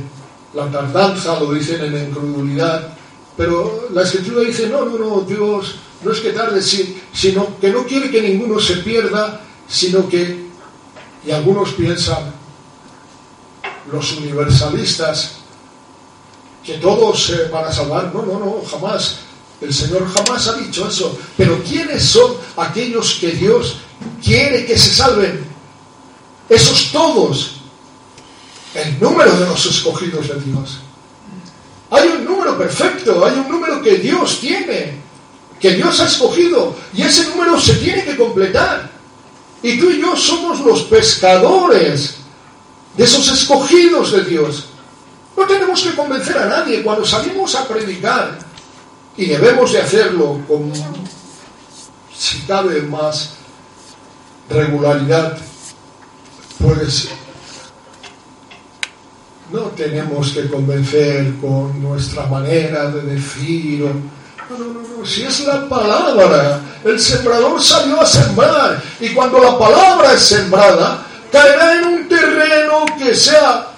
la 0.55 0.71
tardanza 0.71 1.39
lo 1.39 1.53
dicen 1.53 1.85
en 1.85 2.07
incredulidad, 2.09 2.97
pero 3.37 3.89
la 3.93 4.01
escritura 4.01 4.41
dice, 4.41 4.67
no, 4.67 4.85
no, 4.85 4.97
no, 4.97 5.21
Dios 5.21 5.75
no 6.03 6.11
es 6.11 6.19
que 6.19 6.31
tarde, 6.31 6.61
sino 6.61 7.59
que 7.59 7.69
no 7.69 7.85
quiere 7.85 8.09
que 8.09 8.21
ninguno 8.21 8.59
se 8.59 8.77
pierda, 8.77 9.41
sino 9.67 10.09
que, 10.09 10.47
y 11.25 11.31
algunos 11.31 11.73
piensan, 11.73 12.33
los 13.91 14.13
universalistas, 14.13 15.33
que 16.63 16.73
todos 16.75 17.25
se 17.25 17.45
van 17.45 17.65
a 17.65 17.71
salvar. 17.71 18.13
No, 18.13 18.21
no, 18.23 18.39
no, 18.39 18.61
jamás. 18.69 19.19
El 19.59 19.73
Señor 19.73 20.07
jamás 20.11 20.47
ha 20.47 20.53
dicho 20.53 20.87
eso. 20.87 21.17
Pero 21.37 21.61
¿quiénes 21.63 22.03
son 22.03 22.35
aquellos 22.57 23.17
que 23.19 23.31
Dios 23.31 23.77
quiere 24.23 24.65
que 24.65 24.77
se 24.77 24.93
salven? 24.93 25.45
Esos 26.49 26.91
todos. 26.91 27.57
El 28.73 28.99
número 28.99 29.31
de 29.37 29.45
los 29.45 29.65
escogidos 29.65 30.27
de 30.29 30.39
Dios. 30.41 30.79
Hay 31.89 32.07
un 32.07 32.25
número 32.25 32.57
perfecto, 32.57 33.25
hay 33.25 33.37
un 33.37 33.49
número 33.49 33.81
que 33.81 33.97
Dios 33.97 34.39
tiene, 34.39 34.97
que 35.59 35.73
Dios 35.73 35.99
ha 35.99 36.05
escogido, 36.05 36.73
y 36.93 37.01
ese 37.01 37.27
número 37.27 37.59
se 37.59 37.73
tiene 37.75 38.05
que 38.05 38.15
completar. 38.15 38.89
Y 39.61 39.77
tú 39.77 39.91
y 39.91 39.99
yo 39.99 40.15
somos 40.15 40.61
los 40.61 40.83
pescadores 40.83 42.20
de 42.95 43.03
esos 43.03 43.27
escogidos 43.31 44.11
de 44.11 44.23
Dios. 44.25 44.65
No 45.37 45.45
tenemos 45.45 45.81
que 45.81 45.95
convencer 45.95 46.37
a 46.37 46.45
nadie 46.45 46.83
cuando 46.83 47.05
salimos 47.05 47.55
a 47.55 47.67
predicar 47.67 48.37
y 49.17 49.25
debemos 49.25 49.71
de 49.71 49.81
hacerlo 49.81 50.39
con, 50.47 50.71
si 52.15 52.39
cabe, 52.41 52.81
más 52.83 53.33
regularidad, 54.49 55.37
pues 56.59 57.09
no 59.51 59.61
tenemos 59.71 60.31
que 60.31 60.49
convencer 60.49 61.33
con 61.41 61.81
nuestra 61.81 62.25
manera 62.27 62.89
de 62.89 63.01
decir. 63.01 63.85
No, 64.49 64.57
no, 64.57 64.65
no, 64.65 64.81
no, 64.97 65.05
si 65.05 65.23
es 65.23 65.41
la 65.41 65.67
palabra, 65.67 66.61
el 66.83 66.99
sembrador 66.99 67.61
salió 67.61 68.01
a 68.01 68.05
sembrar 68.05 68.81
y 68.99 69.09
cuando 69.09 69.39
la 69.39 69.57
palabra 69.57 70.13
es 70.13 70.21
sembrada, 70.21 71.07
caerá 71.31 71.79
en 71.79 71.85
un 71.85 72.09
terreno 72.09 72.85
que 72.97 73.15
sea 73.15 73.71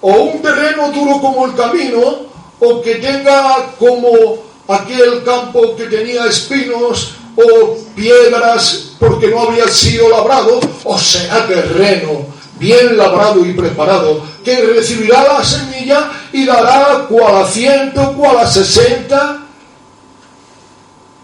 o 0.00 0.12
un 0.12 0.42
terreno 0.42 0.90
duro 0.92 1.20
como 1.20 1.46
el 1.46 1.54
camino, 1.54 2.26
o 2.60 2.82
que 2.82 2.96
tenga 2.96 3.72
como 3.78 4.38
aquel 4.68 5.22
campo 5.24 5.76
que 5.76 5.86
tenía 5.86 6.26
espinos 6.26 7.14
o 7.36 7.76
piedras 7.94 8.92
porque 8.98 9.28
no 9.28 9.40
había 9.40 9.68
sido 9.68 10.08
labrado, 10.08 10.60
o 10.84 10.98
será 10.98 11.46
terreno 11.46 12.26
bien 12.58 12.96
labrado 12.96 13.44
y 13.44 13.52
preparado, 13.52 14.22
que 14.44 14.56
recibirá 14.60 15.24
la 15.24 15.44
semilla 15.44 16.10
y 16.32 16.46
dará 16.46 17.06
cual 17.08 17.42
a 17.42 17.46
ciento, 17.46 18.14
cual 18.14 18.38
a 18.38 18.46
sesenta. 18.46 19.42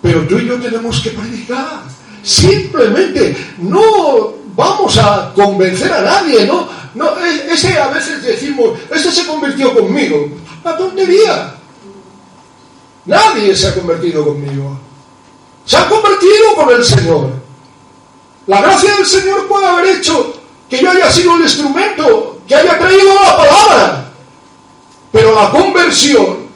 Pero 0.02 0.26
tú 0.26 0.38
y 0.38 0.46
yo 0.46 0.60
tenemos 0.60 1.00
que 1.00 1.10
predicar. 1.10 1.82
Simplemente 2.22 3.36
no 3.58 4.41
vamos 4.54 4.98
a 4.98 5.32
convencer 5.34 5.92
a 5.92 6.02
nadie, 6.02 6.46
¿no? 6.46 6.68
no 6.94 7.16
ese 7.18 7.78
a 7.78 7.88
veces 7.88 8.22
decimos, 8.22 8.78
este 8.90 9.10
se 9.10 9.26
convirtió 9.26 9.74
conmigo. 9.74 10.28
La 10.64 10.76
tontería. 10.76 11.54
Nadie 13.04 13.56
se 13.56 13.68
ha 13.68 13.74
convertido 13.74 14.24
conmigo. 14.24 14.78
Se 15.64 15.76
ha 15.76 15.88
convertido 15.88 16.54
con 16.54 16.70
el 16.70 16.84
Señor. 16.84 17.30
La 18.46 18.60
gracia 18.60 18.96
del 18.96 19.06
Señor 19.06 19.48
puede 19.48 19.66
haber 19.66 19.96
hecho 19.96 20.34
que 20.68 20.80
yo 20.80 20.90
haya 20.90 21.10
sido 21.10 21.36
el 21.36 21.42
instrumento, 21.42 22.40
que 22.46 22.54
haya 22.54 22.78
traído 22.78 23.14
la 23.14 23.36
palabra. 23.36 24.12
Pero 25.10 25.34
la 25.34 25.50
conversión 25.50 26.48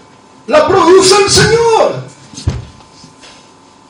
la 0.46 0.66
produce 0.66 1.14
el 1.24 1.30
Señor. 1.30 2.06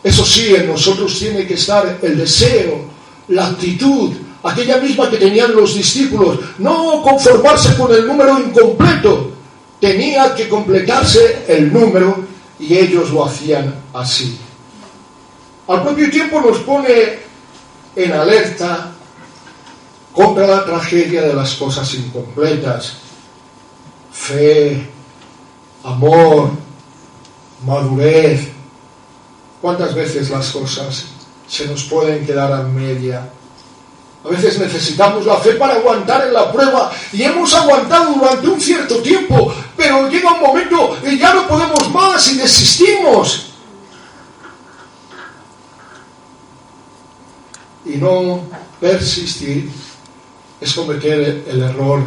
Eso 0.03 0.25
sí, 0.25 0.55
en 0.55 0.69
nosotros 0.69 1.19
tiene 1.19 1.47
que 1.47 1.55
estar 1.55 1.99
el 2.01 2.19
deseo, 2.19 2.85
la 3.29 3.47
actitud, 3.47 4.13
aquella 4.43 4.79
misma 4.79 5.11
que 5.11 5.17
tenían 5.17 5.55
los 5.55 5.75
discípulos, 5.75 6.39
no 6.59 7.03
conformarse 7.03 7.77
con 7.77 7.93
el 7.93 8.07
número 8.07 8.39
incompleto, 8.39 9.33
tenía 9.81 10.35
que 10.35 10.49
completarse 10.49 11.45
el 11.49 11.73
número 11.73 12.25
y 12.59 12.77
ellos 12.77 13.11
lo 13.11 13.25
hacían 13.25 13.75
así. 13.93 14.39
Al 15.69 15.83
propio 15.83 16.11
tiempo 16.11 16.41
nos 16.41 16.59
pone 16.59 17.19
en 17.97 18.13
alerta 18.13 18.93
contra 20.13 20.47
la 20.47 20.65
tragedia 20.65 21.23
de 21.23 21.35
las 21.35 21.55
cosas 21.55 21.93
incompletas. 21.95 22.95
Fe, 24.13 24.89
amor, 25.83 26.51
madurez. 27.67 28.49
¿Cuántas 29.61 29.95
veces 29.95 30.31
las 30.31 30.51
cosas 30.51 31.07
se 31.49 31.67
nos 31.67 31.85
pueden 31.85 32.27
quedar 32.27 32.53
a 32.53 32.63
media? 32.63 33.29
A 34.27 34.29
veces 34.29 34.59
necesitamos 34.59 35.25
la 35.25 35.37
fe 35.37 35.53
para 35.53 35.75
aguantar 35.75 36.27
en 36.27 36.33
la 36.33 36.51
prueba 36.51 36.91
y 37.13 37.23
hemos 37.23 37.55
aguantado 37.55 38.15
durante 38.15 38.49
un 38.49 38.61
cierto 38.61 38.97
tiempo, 38.97 39.55
pero 39.77 40.09
llega 40.09 40.33
un 40.33 40.41
momento 40.41 40.99
y 41.05 41.17
ya 41.17 41.33
no 41.33 41.47
podemos 41.47 41.89
más 41.93 42.33
y 42.33 42.39
desistimos. 42.39 43.53
Y 47.85 47.99
no 47.99 48.41
persistir 48.81 49.71
es 50.61 50.75
cometer 50.75 51.45
el 51.47 51.63
error 51.63 52.03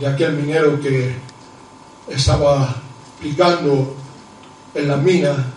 de 0.00 0.06
aquel 0.06 0.32
minero 0.32 0.80
que 0.80 1.14
estaba 2.08 2.76
picando 3.20 3.94
en 4.74 4.88
la 4.88 4.96
mina 4.96 5.52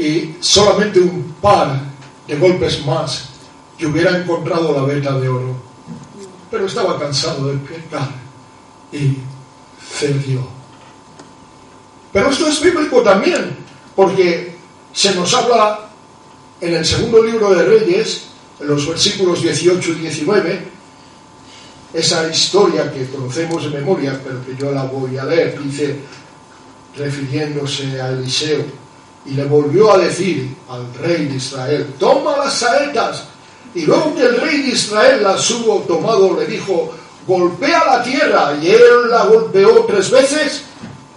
y 0.00 0.36
solamente 0.40 0.98
un 0.98 1.34
par 1.42 1.78
de 2.26 2.36
golpes 2.36 2.86
más 2.86 3.28
que 3.76 3.86
hubiera 3.86 4.16
encontrado 4.16 4.72
la 4.74 4.82
veta 4.84 5.18
de 5.18 5.28
oro. 5.28 5.54
Pero 6.50 6.64
estaba 6.64 6.98
cansado 6.98 7.48
de 7.48 7.58
pecar 7.58 8.08
y 8.90 9.18
cedió. 9.78 10.40
Pero 12.14 12.30
esto 12.30 12.46
es 12.46 12.62
bíblico 12.62 13.02
también, 13.02 13.58
porque 13.94 14.56
se 14.94 15.14
nos 15.14 15.34
habla 15.34 15.90
en 16.62 16.76
el 16.76 16.84
segundo 16.84 17.22
libro 17.22 17.50
de 17.50 17.62
Reyes, 17.62 18.24
en 18.58 18.68
los 18.68 18.88
versículos 18.88 19.42
18 19.42 19.90
y 19.90 19.94
19, 19.96 20.68
esa 21.92 22.26
historia 22.26 22.90
que 22.90 23.06
conocemos 23.10 23.64
de 23.64 23.78
memoria, 23.78 24.18
pero 24.24 24.44
que 24.46 24.56
yo 24.56 24.72
la 24.72 24.84
voy 24.84 25.18
a 25.18 25.24
leer, 25.24 25.62
dice, 25.62 25.96
refiriéndose 26.96 28.00
a 28.00 28.08
Eliseo, 28.08 28.64
y 29.26 29.30
le 29.30 29.44
volvió 29.44 29.92
a 29.92 29.98
decir 29.98 30.56
al 30.68 30.92
rey 30.94 31.26
de 31.26 31.36
Israel, 31.36 31.94
toma 31.98 32.36
las 32.36 32.54
saetas 32.54 33.24
y 33.74 33.82
luego 33.82 34.14
que 34.14 34.22
el 34.22 34.40
rey 34.40 34.62
de 34.62 34.70
Israel 34.70 35.22
las 35.22 35.48
hubo 35.50 35.80
tomado, 35.80 36.38
le 36.38 36.46
dijo, 36.46 36.90
golpea 37.26 37.84
la 37.84 38.02
tierra. 38.02 38.56
Y 38.60 38.68
él 38.68 39.10
la 39.10 39.24
golpeó 39.24 39.84
tres 39.86 40.10
veces 40.10 40.62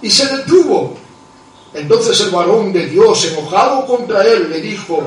y 0.01 0.09
se 0.09 0.27
detuvo. 0.27 0.95
Entonces 1.73 2.19
el 2.21 2.29
varón 2.29 2.71
de 2.71 2.85
Dios, 2.87 3.25
enojado 3.25 3.85
contra 3.87 4.23
él, 4.23 4.49
le 4.51 4.61
dijo, 4.61 5.01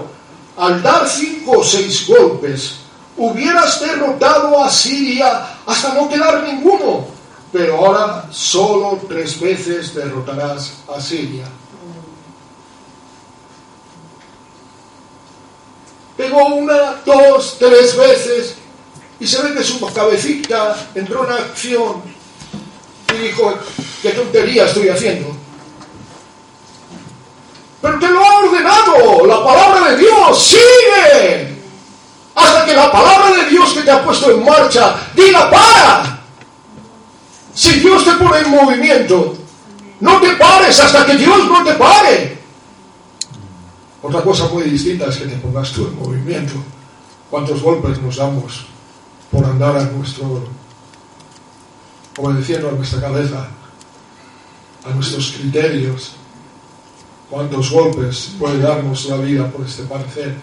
al 0.57 0.83
dar 0.83 1.09
cinco 1.09 1.59
o 1.59 1.65
seis 1.65 2.09
golpes, 2.09 2.79
hubieras 3.17 3.81
derrotado 3.81 4.63
a 4.63 4.71
Siria 4.71 5.59
hasta 5.65 5.95
no 5.95 6.09
quedar 6.09 6.43
ninguno, 6.43 7.07
pero 7.53 7.77
ahora 7.77 8.27
solo 8.33 8.99
tres 9.07 9.39
veces 9.41 9.95
derrotarás 9.95 10.73
a 10.95 11.01
Siria. 11.01 11.45
Pegó 16.17 16.47
una, 16.47 17.03
dos, 17.05 17.57
tres 17.59 17.97
veces 17.97 18.57
y 19.21 19.27
se 19.27 19.43
ve 19.43 19.55
que 19.55 19.65
su 19.65 19.81
cabecita 19.93 20.89
entró 20.95 21.25
en 21.25 21.33
acción 21.33 22.03
y 23.15 23.19
dijo, 23.19 23.55
qué 24.03 24.11
tontería 24.11 24.67
estoy 24.67 24.89
haciendo. 24.89 25.37
Pero 27.81 27.99
te 27.99 28.09
lo 28.09 28.25
ha 28.25 28.39
ordenado 28.39 29.27
la 29.27 29.45
palabra 29.45 29.91
de 29.91 29.99
Dios, 29.99 30.43
sigue. 30.43 31.57
Hasta 32.35 32.67
que 32.67 32.75
la 32.75 32.91
palabra 32.91 33.37
de 33.37 33.51
Dios 33.51 33.73
que 33.73 33.83
te 33.83 33.91
ha 33.91 34.05
puesto 34.05 34.31
en 34.31 34.45
marcha 34.45 34.97
diga 35.15 35.51
para. 35.51 36.21
Si 37.55 37.81
Dios 37.81 38.05
te 38.05 38.13
pone 38.13 38.41
en 38.41 38.51
movimiento, 38.51 39.37
no 40.01 40.21
te 40.21 40.31
pares 40.35 40.79
hasta 40.81 41.07
que 41.07 41.17
Dios 41.17 41.47
no 41.49 41.65
te 41.65 41.73
pare. 41.75 42.36
Otra 44.07 44.23
cosa 44.23 44.47
muy 44.47 44.63
distinta 44.63 45.07
es 45.07 45.17
que 45.17 45.27
te 45.27 45.37
pongas 45.39 45.73
tú 45.73 45.89
en 45.89 45.99
movimiento. 45.99 46.55
¿Cuántos 47.29 47.61
golpes 47.61 48.01
nos 48.01 48.15
damos 48.15 48.67
por 49.33 49.45
andar 49.45 49.77
a 49.77 49.83
nuestro, 49.87 50.45
obedeciendo 52.17 52.69
a 52.69 52.73
nuestra 52.73 53.01
cabeza, 53.01 53.49
a 54.85 54.95
nuestros 54.95 55.33
criterios? 55.33 56.13
¿Cuántos 57.29 57.69
golpes 57.69 58.31
puede 58.39 58.61
darnos 58.61 59.07
la 59.07 59.17
vida 59.17 59.51
por 59.51 59.67
este 59.67 59.83
parecer? 59.83 60.37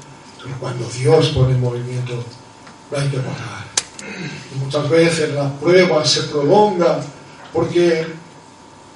Pero 0.44 0.56
cuando 0.60 0.86
Dios 0.90 1.30
pone 1.30 1.54
en 1.54 1.62
movimiento, 1.62 2.22
no 2.92 2.98
hay 2.98 3.08
que 3.08 3.20
parar. 3.20 3.64
Y 4.54 4.60
muchas 4.60 4.90
veces 4.90 5.34
la 5.34 5.50
prueba 5.58 6.04
se 6.04 6.24
prolonga 6.24 7.00
porque 7.54 8.08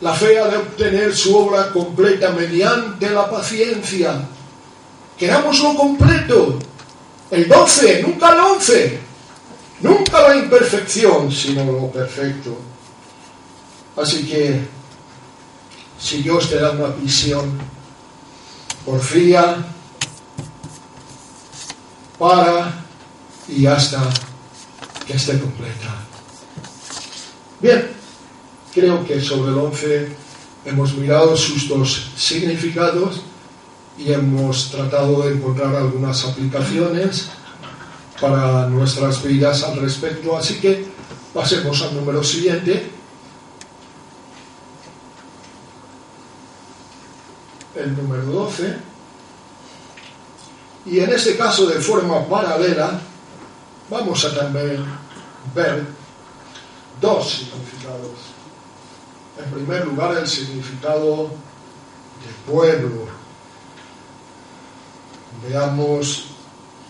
la 0.01 0.13
fe 0.13 0.37
ha 0.37 0.49
de 0.49 0.57
obtener 0.57 1.15
su 1.15 1.37
obra 1.37 1.69
completa 1.69 2.31
mediante 2.31 3.09
la 3.09 3.31
paciencia 3.31 4.27
lo 5.19 5.75
completo. 5.75 6.59
El 7.31 7.47
12, 7.47 8.03
nunca 8.03 8.33
el 8.33 8.39
11. 8.39 8.99
Nunca 9.81 10.27
la 10.29 10.37
imperfección, 10.37 11.31
sino 11.31 11.65
lo 11.65 11.91
perfecto. 11.91 12.57
Así 13.95 14.25
que, 14.27 14.59
si 15.99 16.21
Dios 16.21 16.49
te 16.49 16.57
da 16.57 16.71
una 16.71 16.87
visión, 16.87 17.59
porfía, 18.85 19.65
para 22.17 22.85
y 23.47 23.65
hasta 23.65 24.01
que 25.05 25.13
esté 25.13 25.39
completa. 25.39 25.95
Bien, 27.59 27.87
creo 28.73 29.05
que 29.05 29.21
sobre 29.21 29.51
el 29.51 29.57
11 29.57 30.15
hemos 30.65 30.93
mirado 30.95 31.35
sus 31.37 31.67
dos 31.69 32.11
significados 32.15 33.21
y 33.97 34.13
hemos 34.13 34.69
tratado 34.69 35.23
de 35.23 35.33
encontrar 35.33 35.75
algunas 35.75 36.23
aplicaciones 36.25 37.29
para 38.21 38.67
nuestras 38.67 39.23
vidas 39.23 39.63
al 39.63 39.77
respecto. 39.79 40.37
Así 40.37 40.59
que 40.59 40.85
pasemos 41.33 41.81
al 41.81 41.95
número 41.95 42.23
siguiente. 42.23 42.91
El 47.75 47.95
número 47.95 48.23
12. 48.23 48.77
Y 50.85 50.99
en 50.99 51.11
este 51.11 51.35
caso 51.35 51.67
de 51.67 51.79
forma 51.79 52.25
paralela 52.27 52.99
vamos 53.89 54.23
a 54.25 54.35
también 54.35 54.85
ver 55.53 55.85
dos 57.01 57.29
significados. 57.29 58.37
En 59.37 59.51
primer 59.51 59.85
lugar, 59.85 60.17
el 60.17 60.27
significado 60.27 61.25
de 61.27 62.51
pueblo 62.51 63.16
veamos 65.45 66.25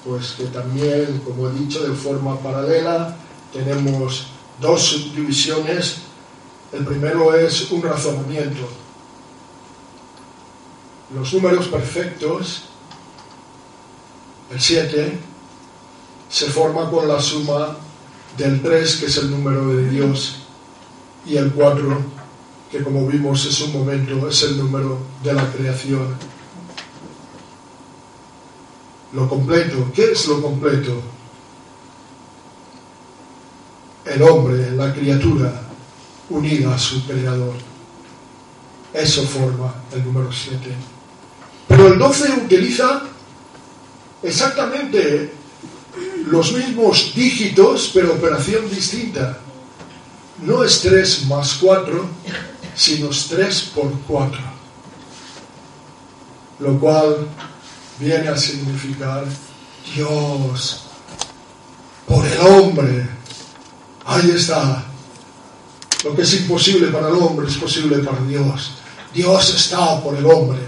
pues 0.05 0.31
que 0.31 0.45
también, 0.45 1.21
como 1.25 1.49
he 1.49 1.53
dicho, 1.53 1.83
de 1.83 1.93
forma 1.93 2.39
paralela 2.39 3.17
tenemos 3.51 4.27
dos 4.61 4.81
subdivisiones. 4.81 5.97
El 6.71 6.85
primero 6.85 7.35
es 7.35 7.69
un 7.71 7.81
razonamiento. 7.81 8.67
Los 11.13 11.33
números 11.33 11.67
perfectos, 11.67 12.63
el 14.51 14.59
7, 14.59 15.19
se 16.29 16.45
forma 16.47 16.89
con 16.89 17.07
la 17.07 17.21
suma 17.21 17.77
del 18.37 18.61
3, 18.61 18.95
que 18.97 19.05
es 19.05 19.17
el 19.17 19.31
número 19.31 19.67
de 19.67 19.89
Dios, 19.89 20.39
y 21.25 21.37
el 21.37 21.51
4, 21.51 22.01
que 22.71 22.83
como 22.83 23.07
vimos 23.07 23.45
es 23.45 23.61
un 23.61 23.73
momento, 23.73 24.27
es 24.27 24.43
el 24.43 24.57
número 24.57 24.99
de 25.23 25.33
la 25.33 25.49
creación. 25.51 26.15
Lo 29.13 29.27
completo, 29.29 29.91
¿qué 29.93 30.11
es 30.11 30.27
lo 30.27 30.41
completo? 30.41 31.01
El 34.05 34.21
hombre, 34.21 34.71
la 34.71 34.93
criatura, 34.93 35.61
unida 36.29 36.75
a 36.75 36.79
su 36.79 37.05
creador. 37.05 37.55
Eso 38.93 39.23
forma 39.23 39.73
el 39.93 40.03
número 40.03 40.31
7. 40.31 40.59
Pero 41.67 41.87
el 41.87 41.99
12 41.99 42.41
utiliza 42.45 43.03
exactamente 44.23 45.33
los 46.27 46.51
mismos 46.53 47.13
dígitos, 47.15 47.91
pero 47.93 48.13
operación 48.13 48.69
distinta. 48.69 49.39
No 50.41 50.63
es 50.63 50.81
3 50.81 51.25
más 51.27 51.57
4, 51.61 52.05
sino 52.75 53.09
es 53.09 53.27
3 53.27 53.61
por 53.75 53.91
4. 54.07 54.39
Lo 56.59 56.79
cual 56.79 57.27
viene 57.99 58.27
a 58.27 58.37
significar 58.37 59.25
Dios 59.95 60.83
por 62.07 62.25
el 62.25 62.39
hombre. 62.39 63.09
Ahí 64.05 64.31
está. 64.31 64.85
Lo 66.03 66.15
que 66.15 66.21
es 66.21 66.33
imposible 66.41 66.87
para 66.87 67.09
el 67.09 67.15
hombre 67.15 67.47
es 67.47 67.57
posible 67.57 67.97
para 67.99 68.21
Dios. 68.21 68.73
Dios 69.13 69.55
está 69.55 70.01
por 70.01 70.15
el 70.15 70.25
hombre. 70.25 70.59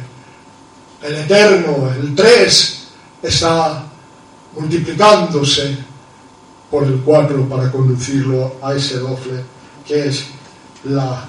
El 1.02 1.16
eterno, 1.16 1.92
el 1.94 2.14
3, 2.14 2.88
está 3.24 3.86
multiplicándose 4.58 5.78
por 6.70 6.84
el 6.84 7.00
4 7.02 7.48
para 7.48 7.72
conducirlo 7.72 8.56
a 8.62 8.74
ese 8.74 8.98
doble 8.98 9.44
que 9.88 10.08
es 10.08 10.26
la 10.84 11.28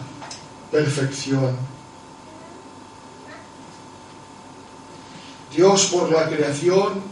perfección. 0.71 1.70
Dios 5.55 5.87
por 5.87 6.11
la 6.11 6.29
creación 6.29 7.03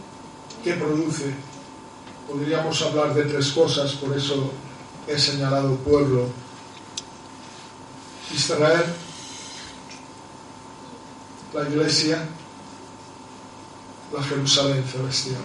que 0.63 0.73
produce. 0.73 1.33
Podríamos 2.27 2.81
hablar 2.81 3.13
de 3.13 3.23
tres 3.23 3.51
cosas, 3.51 3.93
por 3.93 4.15
eso 4.15 4.51
he 5.07 5.17
señalado 5.17 5.75
pueblo. 5.77 6.27
Israel, 8.33 8.85
la 11.53 11.67
iglesia, 11.67 12.27
la 14.13 14.23
Jerusalén 14.23 14.83
celestial 14.83 15.41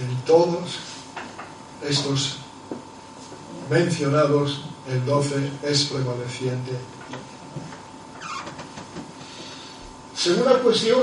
en 0.00 0.16
todos 0.24 0.78
estos 1.86 2.36
mencionados, 3.68 4.62
el 4.88 5.04
12 5.04 5.50
es 5.62 5.84
prevaleciente. 5.84 6.72
Segunda 10.20 10.58
cuestión, 10.58 11.00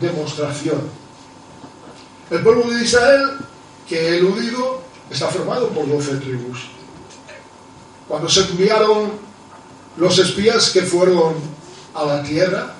demostración. 0.00 0.80
El 2.30 2.40
pueblo 2.40 2.70
de 2.70 2.84
Israel, 2.84 3.30
que 3.88 3.98
he 3.98 4.18
eludido, 4.18 4.80
está 5.10 5.26
formado 5.26 5.70
por 5.70 5.88
12 5.88 6.18
tribus. 6.18 6.68
Cuando 8.06 8.28
se 8.28 8.42
enviaron 8.42 9.10
los 9.96 10.16
espías 10.20 10.70
que 10.70 10.82
fueron 10.82 11.34
a 11.92 12.04
la 12.04 12.22
tierra, 12.22 12.76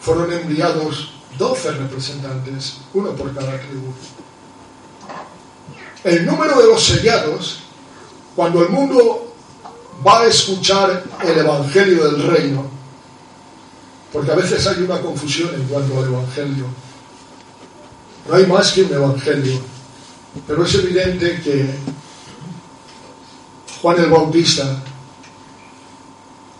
fueron 0.00 0.32
enviados 0.32 1.12
12 1.38 1.70
representantes, 1.70 2.78
uno 2.92 3.12
por 3.12 3.32
cada 3.32 3.56
tribu. 3.60 3.92
El 6.02 6.26
número 6.26 6.60
de 6.60 6.66
los 6.66 6.84
sellados, 6.84 7.60
cuando 8.34 8.64
el 8.64 8.70
mundo 8.70 9.32
va 10.04 10.22
a 10.22 10.26
escuchar 10.26 11.04
el 11.22 11.38
Evangelio 11.38 12.10
del 12.10 12.26
Reino, 12.26 12.73
porque 14.14 14.30
a 14.30 14.36
veces 14.36 14.64
hay 14.68 14.80
una 14.80 15.00
confusión 15.00 15.52
en 15.56 15.64
cuanto 15.64 15.98
al 15.98 16.04
Evangelio. 16.04 16.66
No 18.28 18.34
hay 18.36 18.46
más 18.46 18.70
que 18.70 18.84
un 18.84 18.94
Evangelio, 18.94 19.60
pero 20.46 20.64
es 20.64 20.74
evidente 20.76 21.40
que 21.42 21.66
Juan 23.82 23.98
el 23.98 24.10
Bautista 24.10 24.84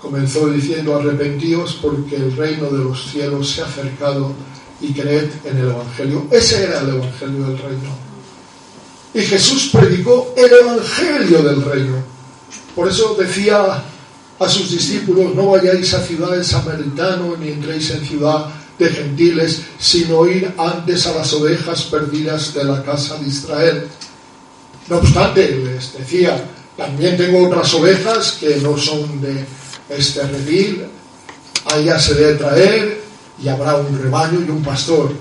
comenzó 0.03 0.49
diciendo 0.49 0.97
arrepentíos 0.97 1.79
porque 1.81 2.17
el 2.17 2.37
reino 2.37 2.69
de 2.71 2.83
los 2.83 3.09
cielos 3.09 3.53
se 3.53 3.63
ha 3.63 3.67
acercado 3.67 4.33
y 4.81 4.93
creed 4.93 5.31
en 5.45 5.57
el 5.57 5.71
Evangelio. 5.71 6.27
Ese 6.33 6.65
era 6.65 6.81
el 6.81 6.89
Evangelio 6.89 7.47
del 7.47 7.59
reino. 7.59 7.91
Y 9.15 9.21
Jesús 9.21 9.71
predicó 9.73 10.35
el 10.37 10.53
Evangelio 10.53 11.41
del 11.45 11.63
reino. 11.63 12.03
Por 12.75 12.89
eso 12.89 13.15
decía 13.15 13.85
a 14.39 14.49
sus 14.49 14.71
discípulos, 14.71 15.35
no 15.35 15.51
vayáis 15.51 15.95
a 15.95 16.01
ciudades 16.01 16.49
samaritanos 16.49 17.39
ni 17.39 17.49
entréis 17.49 17.91
en 17.91 18.05
ciudad 18.05 18.47
de 18.79 18.89
gentiles, 18.89 19.63
sino 19.79 20.27
ir 20.27 20.53
antes 20.59 21.07
a 21.07 21.15
las 21.15 21.33
ovejas 21.33 21.83
perdidas 21.85 22.53
de 22.55 22.65
la 22.65 22.83
casa 22.83 23.17
de 23.17 23.29
Israel. 23.29 23.89
No 24.89 24.97
obstante, 24.99 25.51
les 25.51 25.97
decía, 25.97 26.45
también 26.77 27.17
tengo 27.17 27.47
otras 27.47 27.73
ovejas 27.75 28.37
que 28.41 28.57
no 28.57 28.77
son 28.77 29.21
de 29.21 29.45
este 29.89 30.23
redil, 30.27 30.85
allá 31.67 31.99
se 31.99 32.15
debe 32.15 32.35
traer, 32.35 33.05
y 33.43 33.49
habrá 33.49 33.77
un 33.77 34.01
rebaño 34.01 34.41
y 34.47 34.51
un 34.51 34.63
pastor. 34.63 35.13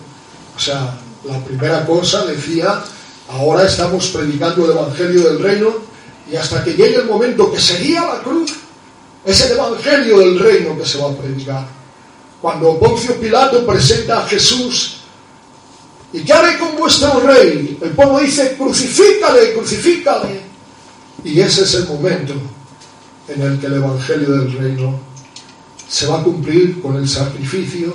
O 0.56 0.60
sea, 0.60 0.98
la 1.26 1.44
primera 1.44 1.86
cosa 1.86 2.26
decía, 2.26 2.84
ahora 3.30 3.66
estamos 3.66 4.08
predicando 4.08 4.66
el 4.66 4.72
Evangelio 4.72 5.30
del 5.30 5.40
Reino 5.40 5.74
y 6.32 6.36
hasta 6.36 6.64
que 6.64 6.74
llegue 6.74 6.98
el 6.98 7.06
momento 7.06 7.52
que 7.52 7.60
sería 7.60 8.02
la 8.02 8.22
cruz, 8.22 8.54
es 9.26 9.42
el 9.42 9.54
Evangelio 9.54 10.20
del 10.20 10.40
Reino 10.40 10.78
que 10.78 10.86
se 10.86 10.98
va 10.98 11.12
a 11.12 11.16
predicar. 11.16 11.68
Cuando 12.42 12.78
Poncio 12.78 13.16
Pilato 13.20 13.66
presenta 13.66 14.24
a 14.24 14.28
Jesús, 14.28 14.98
¿y 16.12 16.22
qué 16.22 16.34
haré 16.34 16.60
con 16.60 16.76
vuestro 16.76 17.22
rey? 17.22 17.78
El 17.82 17.92
pueblo 17.92 18.20
dice, 18.20 18.56
crucifícale, 18.58 19.54
crucifícale. 19.54 20.42
Y 21.24 21.40
ese 21.40 21.64
es 21.64 21.74
el 21.76 21.88
momento 21.88 22.34
en 23.30 23.42
el 23.42 23.60
que 23.60 23.68
el 23.68 23.76
Evangelio 23.76 24.32
del 24.32 24.52
Reino 24.58 25.00
se 25.88 26.08
va 26.08 26.20
a 26.20 26.24
cumplir 26.24 26.82
con 26.82 26.98
el 26.98 27.08
sacrificio 27.08 27.94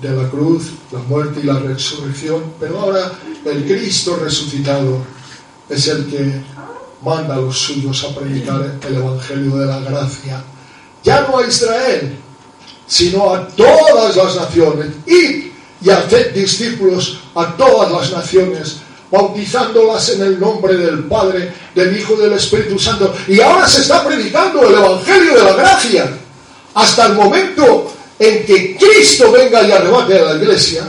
de 0.00 0.10
la 0.10 0.28
cruz, 0.28 0.72
la 0.92 1.00
muerte 1.00 1.40
y 1.40 1.44
la 1.44 1.58
resurrección, 1.58 2.54
pero 2.58 2.80
ahora 2.80 3.12
el 3.44 3.64
Cristo 3.64 4.16
resucitado 4.16 5.04
es 5.68 5.86
el 5.88 6.06
que 6.06 6.40
manda 7.02 7.34
a 7.34 7.38
los 7.38 7.56
suyos 7.56 8.04
a 8.04 8.18
predicar 8.18 8.78
el 8.86 8.96
Evangelio 8.96 9.56
de 9.56 9.66
la 9.66 9.80
gracia, 9.80 10.42
ya 11.02 11.26
no 11.28 11.38
a 11.38 11.46
Israel, 11.46 12.16
sino 12.86 13.34
a 13.34 13.46
todas 13.48 14.16
las 14.16 14.36
naciones. 14.36 14.88
Id 15.06 15.48
y 15.80 15.90
haced 15.90 16.34
discípulos 16.34 17.20
a 17.34 17.56
todas 17.56 17.92
las 17.92 18.10
naciones, 18.10 18.78
bautizándolas 19.10 20.08
en 20.10 20.22
el 20.22 20.40
nombre 20.40 20.76
del 20.76 21.04
Padre, 21.04 21.52
del 21.74 21.96
Hijo 21.96 22.14
y 22.14 22.22
del 22.22 22.32
Espíritu 22.32 22.78
Santo. 22.78 23.14
Y 23.28 23.40
ahora 23.40 23.68
se 23.68 23.82
está 23.82 24.04
predicando 24.04 24.62
el 24.62 24.74
Evangelio 24.74 25.34
de 25.34 25.44
la 25.44 25.54
gracia 25.54 26.18
hasta 26.74 27.06
el 27.06 27.14
momento 27.14 27.92
en 28.18 28.44
que 28.44 28.76
Cristo 28.76 29.30
venga 29.30 29.62
y 29.62 29.70
arrebate 29.70 30.18
a 30.18 30.24
la 30.24 30.34
iglesia, 30.34 30.88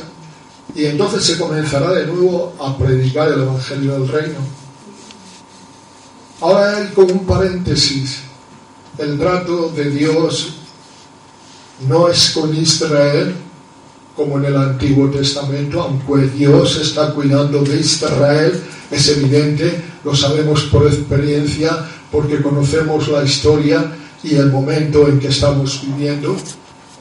y 0.73 0.85
entonces 0.85 1.23
se 1.23 1.37
comenzará 1.37 1.91
de 1.91 2.07
nuevo 2.07 2.55
a 2.59 2.77
predicar 2.77 3.27
el 3.27 3.41
Evangelio 3.41 3.93
del 3.93 4.07
Reino. 4.07 4.58
Ahora 6.41 6.77
hay 6.77 6.87
como 6.93 7.11
un 7.11 7.25
paréntesis, 7.25 8.19
el 8.97 9.19
trato 9.19 9.69
de 9.75 9.89
Dios 9.89 10.53
no 11.85 12.07
es 12.07 12.29
con 12.31 12.55
Israel 12.55 13.35
como 14.15 14.37
en 14.37 14.45
el 14.45 14.55
Antiguo 14.55 15.09
Testamento, 15.09 15.81
aunque 15.81 16.27
Dios 16.27 16.77
está 16.77 17.13
cuidando 17.13 17.61
de 17.61 17.79
Israel, 17.79 18.63
es 18.89 19.07
evidente, 19.09 19.81
lo 20.05 20.15
sabemos 20.15 20.63
por 20.63 20.87
experiencia, 20.87 21.85
porque 22.09 22.41
conocemos 22.41 23.09
la 23.09 23.23
historia 23.23 23.91
y 24.23 24.35
el 24.35 24.49
momento 24.49 25.09
en 25.09 25.19
que 25.19 25.27
estamos 25.27 25.81
viviendo, 25.85 26.37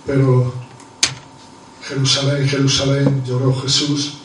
pero 0.05 0.53
Jerusalén, 1.89 2.49
Jerusalén, 2.49 3.23
lloró 3.25 3.55
Jesús, 3.55 4.19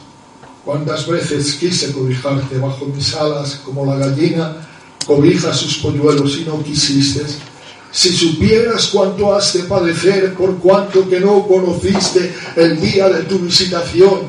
cuántas 0.65 1.07
veces 1.07 1.53
quise 1.53 1.91
cobijarte 1.93 2.57
bajo 2.57 2.85
mis 2.85 3.13
alas 3.13 3.61
como 3.63 3.85
la 3.85 3.95
gallina 3.95 4.69
cobija 5.05 5.53
sus 5.53 5.77
polluelos 5.77 6.37
y 6.37 6.45
no 6.45 6.63
quisiste. 6.63 7.25
Si 7.91 8.15
supieras 8.15 8.87
cuánto 8.87 9.33
has 9.35 9.53
de 9.53 9.63
padecer 9.63 10.33
por 10.33 10.57
cuanto 10.57 11.07
que 11.07 11.19
no 11.19 11.47
conociste 11.47 12.33
el 12.55 12.79
día 12.81 13.07
de 13.09 13.23
tu 13.23 13.39
visitación 13.39 14.21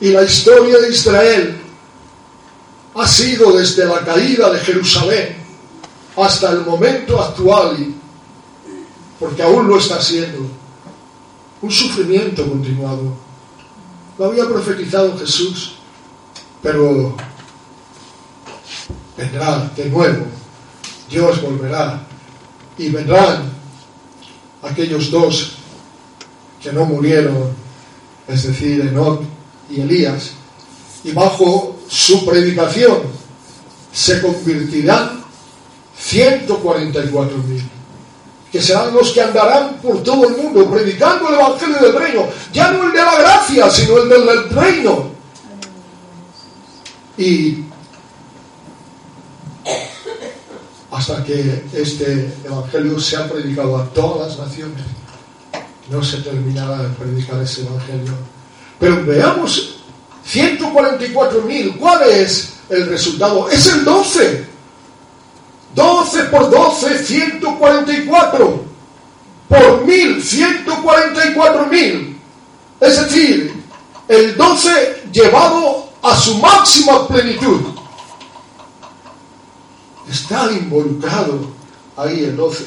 y 0.00 0.10
la 0.10 0.22
historia 0.22 0.78
de 0.78 0.90
Israel, 0.90 1.56
ha 2.94 3.08
sido 3.08 3.56
desde 3.56 3.84
la 3.86 4.04
caída 4.04 4.50
de 4.50 4.60
Jerusalén 4.60 5.36
hasta 6.16 6.52
el 6.52 6.60
momento 6.60 7.20
actual, 7.20 7.76
porque 9.18 9.42
aún 9.42 9.66
lo 9.66 9.78
está 9.78 10.00
siendo, 10.00 10.46
un 11.60 11.70
sufrimiento 11.70 12.46
continuado. 12.48 13.16
Lo 14.16 14.26
había 14.26 14.44
profetizado 14.46 15.18
Jesús, 15.18 15.76
pero 16.62 17.16
vendrá 19.16 19.70
de 19.76 19.86
nuevo, 19.86 20.26
Dios 21.08 21.40
volverá 21.42 22.02
y 22.76 22.88
vendrán 22.88 23.52
aquellos 24.62 25.10
dos 25.10 25.52
que 26.62 26.72
no 26.72 26.84
murieron, 26.84 27.50
es 28.26 28.44
decir, 28.44 28.80
Enoch 28.80 29.22
y 29.70 29.80
Elías, 29.80 30.32
y 31.04 31.12
bajo 31.12 31.76
su 31.88 32.24
predicación 32.24 33.02
se 33.92 34.20
convertirán 34.20 35.22
144 35.98 37.38
mil, 37.38 37.62
que 38.50 38.60
serán 38.60 38.94
los 38.94 39.12
que 39.12 39.20
andarán 39.20 39.76
por 39.82 40.02
todo 40.02 40.28
el 40.28 40.36
mundo 40.36 40.68
predicando 40.70 41.28
el 41.28 41.34
Evangelio 41.34 41.76
del 41.76 41.94
Reino, 41.94 42.28
ya 42.52 42.72
no 42.72 42.86
el 42.86 42.92
de 42.92 42.98
la 42.98 43.18
gracia, 43.18 43.70
sino 43.70 43.98
el 43.98 44.08
del 44.08 44.50
reino. 44.50 45.14
Y 47.16 47.63
hasta 50.94 51.24
que 51.24 51.64
este 51.72 52.32
Evangelio 52.44 53.00
sea 53.00 53.28
predicado 53.28 53.76
a 53.76 53.84
todas 53.86 54.28
las 54.28 54.46
naciones, 54.46 54.80
no 55.90 56.02
se 56.04 56.18
terminará 56.18 56.78
de 56.78 56.88
predicar 56.90 57.42
ese 57.42 57.62
Evangelio. 57.62 58.12
Pero 58.78 59.04
veamos 59.04 59.80
144.000, 60.32 61.78
¿cuál 61.78 62.08
es 62.08 62.54
el 62.68 62.86
resultado? 62.86 63.50
Es 63.50 63.66
el 63.66 63.84
12. 63.84 64.46
12 65.74 66.24
por 66.24 66.50
12, 66.50 67.04
144. 67.04 68.64
Por 69.48 69.84
mil, 69.84 70.22
144.000. 70.22 72.16
Es 72.80 73.02
decir, 73.02 73.64
el 74.06 74.36
12 74.36 75.02
llevado 75.12 75.90
a 76.02 76.16
su 76.16 76.38
máxima 76.38 77.08
plenitud. 77.08 77.73
Está 80.10 80.50
involucrado 80.52 81.40
ahí 81.96 82.24
el 82.24 82.36
12. 82.36 82.64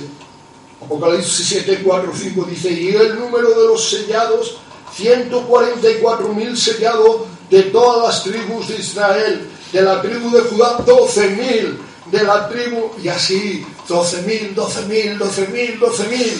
Apocalipsis 0.83 1.47
7, 1.47 1.81
4, 1.83 2.11
5 2.15 2.43
dice, 2.49 2.71
y 2.71 2.89
el 2.89 3.19
número 3.19 3.49
de 3.49 3.67
los 3.67 3.89
sellados, 3.89 4.57
144.000 4.97 6.55
sellados 6.55 7.21
de 7.49 7.63
todas 7.63 8.07
las 8.07 8.23
tribus 8.23 8.67
de 8.67 8.75
Israel, 8.77 9.49
de 9.71 9.81
la 9.81 10.01
tribu 10.01 10.29
de 10.31 10.41
Judá, 10.41 10.77
12.000, 10.79 11.77
de 12.11 12.23
la 12.23 12.47
tribu, 12.47 12.91
y 13.03 13.07
así, 13.09 13.65
12.000, 13.87 14.55
12.000, 14.55 15.17
12.000, 15.17 15.79
12.000. 15.79 16.33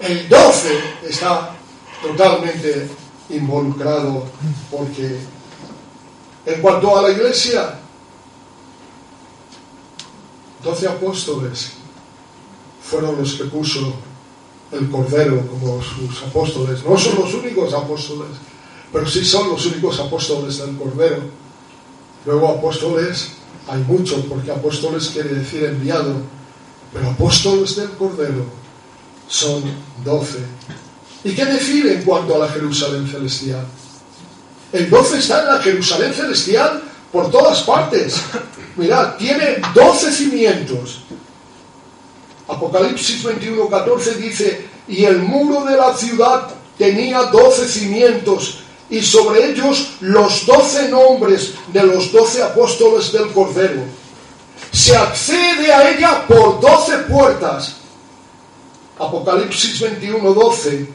El 0.00 0.28
12 0.28 0.80
está 1.08 1.54
totalmente 2.02 2.88
involucrado 3.30 4.24
porque 4.70 5.18
en 6.44 6.60
cuanto 6.60 6.98
a 6.98 7.02
la 7.02 7.10
iglesia, 7.10 7.78
12 10.62 10.88
apóstoles 10.88 11.72
fueron 12.82 13.16
los 13.16 13.34
que 13.34 13.44
puso 13.44 13.94
el 14.72 14.88
Cordero 14.90 15.46
como 15.48 15.82
sus 15.82 16.22
apóstoles. 16.22 16.84
No 16.84 16.96
son 16.96 17.16
los 17.20 17.34
únicos 17.34 17.72
apóstoles, 17.74 18.30
pero 18.92 19.06
sí 19.08 19.24
son 19.24 19.50
los 19.50 19.66
únicos 19.66 19.98
apóstoles 20.00 20.58
del 20.58 20.76
Cordero. 20.76 21.22
Luego 22.24 22.48
apóstoles 22.48 23.30
hay 23.68 23.82
muchos, 23.82 24.20
porque 24.28 24.50
apóstoles 24.50 25.10
quiere 25.10 25.34
decir 25.34 25.64
enviado, 25.64 26.14
pero 26.92 27.10
apóstoles 27.10 27.76
del 27.76 27.90
Cordero 27.90 28.44
son 29.28 29.62
doce. 30.04 30.38
¿Y 31.24 31.34
qué 31.34 31.44
decir 31.44 31.86
en 31.86 32.02
cuanto 32.02 32.34
a 32.34 32.38
la 32.38 32.48
Jerusalén 32.48 33.06
celestial? 33.06 33.64
El 34.72 34.90
doce 34.90 35.18
está 35.18 35.42
en 35.42 35.46
la 35.48 35.58
Jerusalén 35.58 36.12
celestial 36.12 36.82
por 37.12 37.30
todas 37.30 37.62
partes. 37.62 38.20
Mirad, 38.76 39.16
tiene 39.16 39.60
doce 39.74 40.12
cimientos. 40.12 41.00
Apocalipsis 42.48 43.22
21, 43.22 43.68
14 43.68 44.14
dice, 44.14 44.66
y 44.88 45.04
el 45.04 45.18
muro 45.18 45.64
de 45.64 45.76
la 45.76 45.94
ciudad 45.94 46.48
tenía 46.76 47.22
doce 47.24 47.68
cimientos 47.68 48.58
y 48.90 49.00
sobre 49.00 49.50
ellos 49.50 49.94
los 50.00 50.44
doce 50.44 50.88
nombres 50.88 51.54
de 51.72 51.82
los 51.82 52.12
doce 52.12 52.42
apóstoles 52.42 53.12
del 53.12 53.32
Cordero. 53.32 53.82
Se 54.70 54.96
accede 54.96 55.72
a 55.72 55.90
ella 55.90 56.26
por 56.26 56.60
doce 56.60 56.98
puertas. 57.08 57.76
Apocalipsis 58.98 59.80
21, 59.80 60.34
12. 60.34 60.88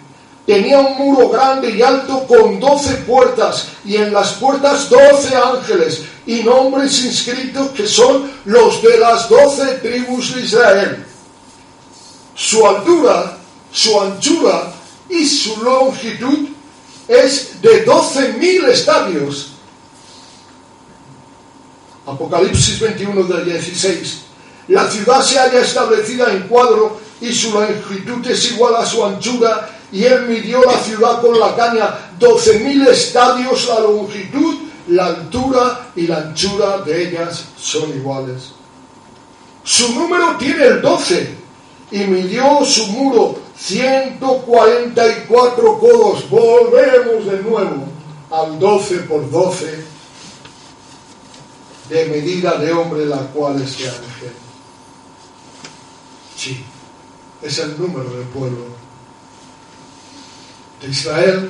Tenía 0.46 0.80
un 0.80 0.98
muro 0.98 1.30
grande 1.30 1.72
y 1.72 1.82
alto 1.82 2.26
con 2.28 2.60
doce 2.60 2.96
puertas 2.98 3.70
y 3.84 3.98
en 3.98 4.14
las 4.14 4.34
puertas 4.34 4.90
doce 4.90 5.36
ángeles 5.36 6.04
y 6.28 6.44
nombres 6.44 7.04
inscritos 7.06 7.72
que 7.72 7.88
son 7.88 8.30
los 8.46 8.82
de 8.84 9.00
las 9.00 9.28
doce 9.30 9.66
tribus 9.76 10.36
de 10.36 10.42
Israel. 10.42 11.06
Su 12.36 12.68
altura, 12.68 13.38
su 13.72 14.00
anchura 14.00 14.74
y 15.10 15.26
su 15.26 15.64
longitud 15.64 16.50
es 17.08 17.62
de 17.62 17.86
12.000 17.86 18.68
estadios. 18.68 19.54
Apocalipsis 22.06 22.80
21 22.80 23.24
del 23.24 23.46
16. 23.46 24.18
La 24.68 24.90
ciudad 24.92 25.22
se 25.24 25.40
halla 25.40 25.62
establecida 25.62 26.32
en 26.32 26.48
cuadro 26.48 27.00
y 27.22 27.34
su 27.34 27.52
longitud 27.52 28.26
es 28.28 28.52
igual 28.52 28.76
a 28.76 28.86
su 28.86 29.04
anchura 29.04 29.70
y 29.92 30.04
él 30.04 30.28
midió 30.28 30.62
la 30.64 30.78
ciudad 30.80 31.22
con 31.22 31.40
la 31.40 31.56
caña 31.56 32.12
12.000 32.20 32.90
estadios 32.90 33.68
la 33.70 33.80
longitud, 33.80 34.67
la 34.88 35.08
altura 35.08 35.92
y 35.96 36.08
la 36.08 36.18
anchura 36.18 36.80
de 36.80 37.10
ellas 37.10 37.46
son 37.58 37.90
iguales. 37.90 38.52
Su 39.64 39.94
número 39.94 40.36
tiene 40.38 40.66
el 40.66 40.82
12 40.82 41.36
y 41.92 42.00
midió 42.06 42.64
su 42.64 42.88
muro 42.88 43.38
144 43.58 45.80
codos. 45.80 46.30
Volvemos 46.30 47.26
de 47.26 47.44
nuevo 47.44 47.86
al 48.32 48.58
12 48.60 48.98
por 49.00 49.30
12 49.30 49.98
de 51.90 52.06
medida 52.06 52.58
de 52.58 52.72
hombre 52.74 53.06
la 53.06 53.18
cual 53.18 53.62
es 53.62 53.76
que 53.76 53.92
Sí, 56.36 56.64
es 57.42 57.60
el 57.60 57.80
número 57.80 58.10
del 58.12 58.28
pueblo 58.28 58.66
de 60.82 60.90
Israel, 60.90 61.50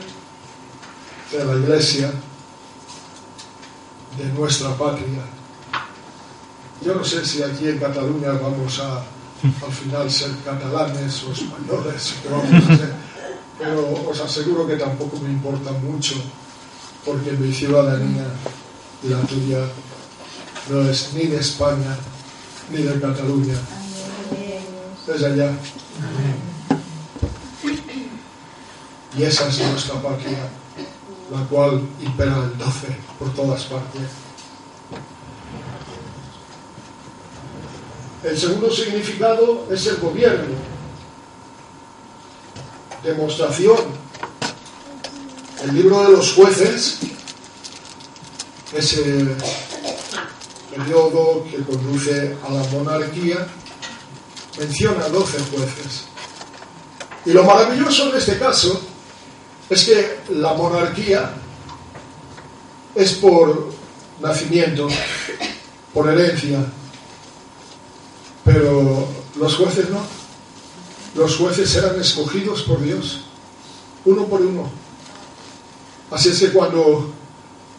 de 1.32 1.44
la 1.44 1.56
iglesia, 1.56 2.14
de 4.18 4.26
nuestra 4.34 4.76
patria. 4.76 5.24
Yo 6.84 6.96
no 6.96 7.04
sé 7.04 7.26
si 7.26 7.44
aquí 7.44 7.68
en 7.68 7.80
Cataluña 7.80 8.34
vamos 8.34 8.80
a 8.80 9.04
al 9.44 9.72
final 9.72 10.10
ser 10.10 10.32
catalanes 10.44 11.24
o 11.24 11.32
españoles, 11.32 12.16
pero 13.60 14.10
os 14.10 14.20
aseguro 14.20 14.66
que 14.66 14.76
tampoco 14.76 15.18
me 15.18 15.30
importa 15.30 15.72
mucho, 15.72 16.16
porque 17.06 17.32
mi 17.34 17.54
ciudadanía 17.54 18.26
y 19.04 19.10
la 19.10 19.22
tuya 19.22 19.60
no 20.70 20.82
es 20.90 21.14
ni 21.14 21.28
de 21.28 21.38
España 21.38 21.96
ni 22.72 22.82
de 22.82 23.00
Cataluña, 23.00 23.56
es 25.08 25.24
allá. 25.24 25.52
Y 29.18 29.24
esa 29.24 29.48
es 29.48 29.60
nuestra 29.60 30.02
patria, 30.02 30.50
la 31.32 31.44
cual 31.48 31.82
impera 32.02 32.38
el 32.38 32.58
12 32.58 32.88
por 33.20 33.34
todas 33.34 33.64
partes. 33.66 34.02
El 38.24 38.38
segundo 38.38 38.72
significado 38.72 39.68
es 39.72 39.86
el 39.88 39.98
gobierno. 39.98 40.56
Demostración. 43.04 43.78
El 45.64 45.76
libro 45.76 46.04
de 46.04 46.12
los 46.12 46.34
jueces, 46.34 47.00
ese 48.74 49.36
periodo 50.76 51.46
que 51.50 51.58
conduce 51.64 52.38
a 52.48 52.52
la 52.52 52.64
monarquía, 52.70 53.48
menciona 54.60 55.08
12 55.10 55.40
jueces. 55.52 56.04
Y 57.26 57.32
lo 57.32 57.44
maravilloso 57.44 58.10
en 58.10 58.18
este 58.18 58.38
caso 58.38 58.97
es 59.70 59.84
que 59.86 60.20
la 60.34 60.54
monarquía 60.54 61.32
es 62.96 63.14
por 63.14 63.72
nacimiento, 64.22 64.88
por 65.94 66.10
herencia, 66.10 66.66
pero 68.44 69.08
los 69.40 69.56
jueces 69.56 69.90
no. 69.90 70.02
Los 71.16 71.36
jueces 71.36 71.76
eran 71.76 72.00
escogidos 72.00 72.62
por 72.64 72.82
Dios, 72.82 73.22
uno 74.06 74.26
por 74.26 74.42
uno. 74.42 74.70
Así 76.12 76.30
es 76.30 76.40
que 76.40 76.52
cuando 76.52 77.12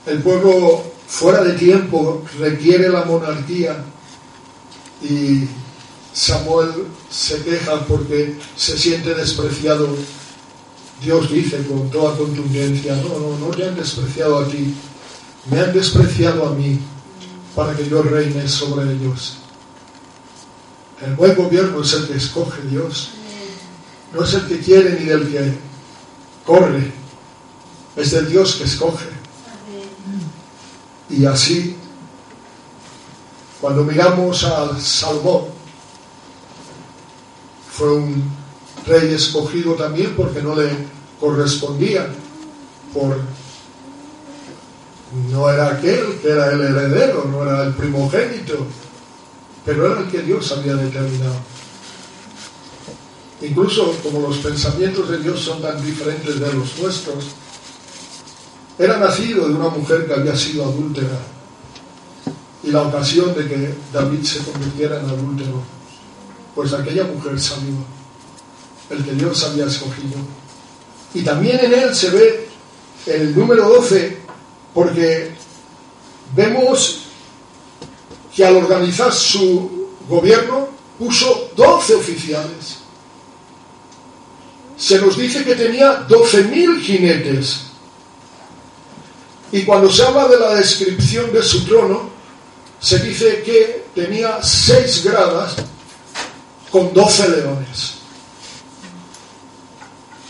el 0.07 0.22
pueblo 0.22 0.82
fuera 1.07 1.43
de 1.43 1.55
tiempo 1.55 2.22
requiere 2.39 2.89
la 2.89 3.05
monarquía 3.05 3.84
y 5.03 5.45
Samuel 6.12 6.86
se 7.11 7.43
queja 7.43 7.80
porque 7.86 8.36
se 8.57 8.76
siente 8.76 9.14
despreciado. 9.14 9.89
Dios 11.01 11.30
dice 11.30 11.64
con 11.66 11.90
toda 11.90 12.16
contundencia, 12.16 12.96
no, 12.96 13.18
no, 13.18 13.38
no 13.38 13.46
te 13.49 13.68
han 13.68 13.76
despreciado 13.76 14.38
a 14.38 14.49
ti, 14.49 14.74
me 15.51 15.61
han 15.61 15.72
despreciado 15.72 16.46
a 16.46 16.53
mí 16.53 16.78
para 17.55 17.76
que 17.76 17.88
yo 17.88 18.03
reine 18.03 18.49
sobre 18.49 18.92
ellos. 18.92 19.38
El 21.05 21.14
buen 21.14 21.36
gobierno 21.36 21.80
es 21.82 21.92
el 21.92 22.09
que 22.09 22.16
escoge 22.16 22.62
Dios, 22.62 23.11
no 24.12 24.24
es 24.24 24.34
el 24.34 24.46
que 24.49 24.59
quiere 24.59 24.99
ni 24.99 25.07
del 25.07 25.30
que 25.30 25.55
corre, 26.44 26.92
es 27.94 28.11
del 28.11 28.28
Dios 28.28 28.57
que 28.57 28.64
escoge. 28.64 29.07
Y 31.11 31.24
así, 31.24 31.76
cuando 33.61 33.84
miramos 33.84 34.44
al 34.44 34.80
Salmón, 34.80 35.46
fue 37.70 37.92
un 37.92 38.38
rey 38.89 39.14
escogido 39.14 39.74
también 39.74 40.14
porque 40.16 40.43
no 40.43 40.55
le 40.55 40.70
correspondía 41.20 42.09
por 42.93 43.16
no 45.30 45.51
era 45.51 45.68
aquel 45.68 46.18
que 46.20 46.30
era 46.30 46.53
el 46.53 46.61
heredero, 46.61 47.24
no 47.30 47.43
era 47.43 47.64
el 47.64 47.72
primogénito, 47.72 48.66
pero 49.64 49.86
era 49.86 50.01
el 50.01 50.09
que 50.09 50.22
Dios 50.22 50.53
había 50.53 50.74
determinado. 50.74 51.36
Incluso 53.41 53.93
como 54.03 54.20
los 54.20 54.39
pensamientos 54.39 55.09
de 55.09 55.18
Dios 55.18 55.41
son 55.41 55.62
tan 55.62 55.82
diferentes 55.84 56.39
de 56.39 56.53
los 56.53 56.78
nuestros, 56.78 57.24
era 58.78 58.99
nacido 58.99 59.49
de 59.49 59.55
una 59.55 59.68
mujer 59.68 60.07
que 60.07 60.14
había 60.14 60.36
sido 60.36 60.64
adúltera 60.64 61.18
y 62.62 62.70
la 62.70 62.82
ocasión 62.82 63.34
de 63.34 63.49
que 63.49 63.74
David 63.93 64.22
se 64.22 64.41
convirtiera 64.41 65.01
en 65.01 65.07
adúltero, 65.07 65.62
pues 66.55 66.72
aquella 66.72 67.05
mujer 67.05 67.41
salió, 67.41 67.74
el 68.91 69.05
que 69.05 69.12
Dios 69.12 69.45
había 69.45 69.66
escogido. 69.66 70.16
Y 71.14 71.22
también 71.22 71.59
en 71.61 71.74
él 71.74 71.95
se 71.95 72.11
ve 72.11 72.49
el 73.07 73.36
número 73.36 73.68
12, 73.68 74.18
porque 74.74 75.32
vemos 76.34 77.03
que 78.34 78.45
al 78.45 78.57
organizar 78.57 79.12
su 79.12 79.89
gobierno 80.09 80.68
puso 80.99 81.51
12 81.57 81.95
oficiales. 81.95 82.78
Se 84.76 85.01
nos 85.01 85.16
dice 85.16 85.45
que 85.45 85.55
tenía 85.55 86.07
12.000 86.07 86.80
jinetes 86.80 87.68
y 89.51 89.64
cuando 89.64 89.91
se 89.91 90.03
habla 90.03 90.28
de 90.28 90.39
la 90.39 90.55
descripción 90.55 91.32
de 91.32 91.43
su 91.43 91.64
trono, 91.64 92.11
se 92.80 92.99
dice 92.99 93.43
que 93.43 93.86
tenía 93.95 94.43
seis 94.43 95.03
gradas 95.05 95.57
con 96.70 96.93
doce 96.93 97.28
leones. 97.28 97.95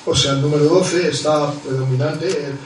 O 0.09 0.15
sea, 0.15 0.33
el 0.33 0.41
número 0.41 0.65
12 0.65 1.09
está 1.09 1.53
predominante. 1.53 2.27
El 2.29 2.57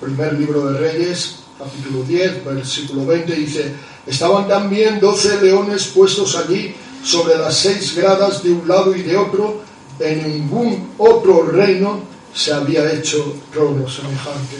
primer 0.00 0.32
libro 0.32 0.72
de 0.72 0.78
Reyes, 0.78 1.36
capítulo 1.56 2.02
10, 2.02 2.44
versículo 2.44 3.06
20, 3.06 3.32
dice, 3.32 3.74
estaban 4.06 4.48
también 4.48 4.98
doce 4.98 5.40
leones 5.40 5.86
puestos 5.86 6.34
allí 6.34 6.74
sobre 7.04 7.38
las 7.38 7.56
seis 7.56 7.94
gradas 7.94 8.42
de 8.42 8.50
un 8.50 8.66
lado 8.66 8.96
y 8.96 9.02
de 9.02 9.16
otro. 9.16 9.62
En 10.00 10.32
ningún 10.32 10.94
otro 10.98 11.42
reino 11.42 12.00
se 12.34 12.52
había 12.52 12.92
hecho 12.92 13.36
trono 13.52 13.88
semejante 13.88 14.56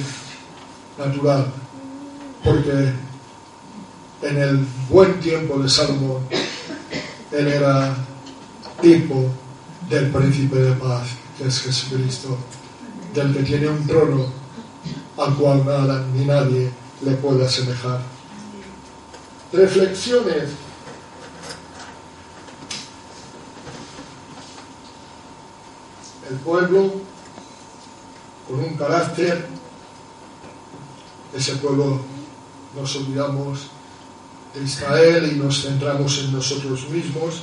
natural, 0.98 1.52
porque 2.44 2.92
en 4.22 4.38
el 4.38 4.66
buen 4.88 5.18
tiempo 5.18 5.58
de 5.58 5.68
Salomón, 5.68 6.22
él 7.32 7.48
era 7.48 7.96
tipo 8.80 9.24
del 9.88 10.10
príncipe 10.10 10.56
de 10.56 10.72
paz, 10.74 11.08
es 11.46 11.60
Jesucristo, 11.60 12.38
del 13.14 13.32
que 13.34 13.42
tiene 13.42 13.68
un 13.68 13.86
trono 13.86 14.26
al 15.16 15.34
cual 15.36 15.64
nada 15.64 16.04
ni 16.14 16.24
nadie 16.24 16.70
le 17.02 17.12
puede 17.12 17.44
asemejar. 17.44 18.00
Reflexiones. 19.52 20.50
El 26.30 26.36
pueblo 26.36 26.92
con 28.48 28.60
un 28.60 28.76
carácter 28.76 29.48
ese 31.34 31.56
pueblo 31.56 32.00
nos 32.74 32.96
olvidamos 32.96 33.68
de 34.52 34.64
Israel 34.64 35.30
y 35.32 35.36
nos 35.36 35.62
centramos 35.62 36.18
en 36.18 36.32
nosotros 36.32 36.88
mismos. 36.88 37.42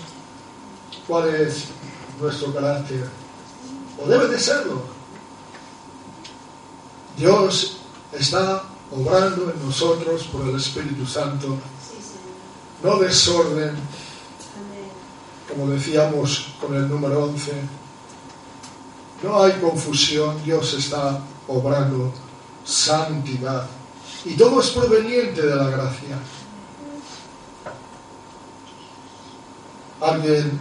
¿Cuál 1.07 1.29
es 1.35 1.65
nuestro 2.19 2.53
carácter? 2.53 3.07
O 4.03 4.07
debe 4.07 4.27
de 4.27 4.39
serlo. 4.39 4.81
Dios 7.17 7.77
está 8.13 8.63
obrando 8.91 9.51
en 9.51 9.65
nosotros 9.65 10.23
por 10.25 10.47
el 10.47 10.55
Espíritu 10.55 11.05
Santo. 11.05 11.57
No 12.83 12.97
desorden, 12.97 13.75
como 15.49 15.69
decíamos 15.71 16.53
con 16.61 16.75
el 16.75 16.87
número 16.87 17.25
11. 17.25 17.53
No 19.23 19.41
hay 19.41 19.53
confusión, 19.53 20.43
Dios 20.43 20.73
está 20.75 21.19
obrando 21.47 22.13
santidad. 22.63 23.67
Y 24.25 24.35
todo 24.35 24.61
es 24.61 24.69
proveniente 24.69 25.41
de 25.41 25.55
la 25.55 25.69
gracia. 25.69 26.19
Alguien 29.99 30.59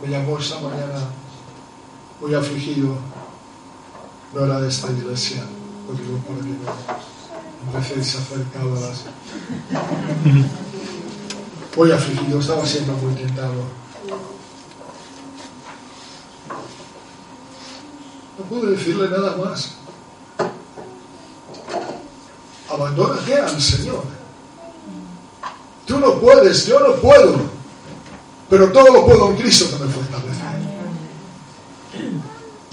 me 0.00 0.08
llamó 0.08 0.38
esta 0.38 0.58
mañana 0.60 1.10
muy 2.20 2.34
afligido. 2.34 2.96
No 4.34 4.44
era 4.44 4.60
de 4.60 4.68
esta 4.68 4.90
iglesia, 4.92 5.42
lo 5.88 5.94
digo 5.94 6.18
para 6.18 6.38
que 6.38 6.50
no 6.52 7.78
empecéis 7.78 8.16
a 8.16 8.64
las... 8.80 9.04
Muy 11.76 11.92
afligido, 11.92 12.40
estaba 12.40 12.64
siendo 12.64 12.92
muy 12.94 13.14
tentado. 13.14 13.64
No 18.38 18.44
pude 18.48 18.70
decirle 18.72 19.08
nada 19.08 19.36
más 19.36 19.80
abandónate 22.70 23.34
al 23.34 23.60
Señor. 23.60 24.02
Tú 25.86 25.98
no 25.98 26.20
puedes, 26.20 26.66
yo 26.66 26.78
no 26.80 26.94
puedo, 26.96 27.36
pero 28.48 28.70
todo 28.70 28.92
lo 28.92 29.04
puedo 29.04 29.30
en 29.30 29.36
Cristo 29.36 29.66
que 29.70 29.84
me 29.84 29.90
fortalece. 29.90 30.39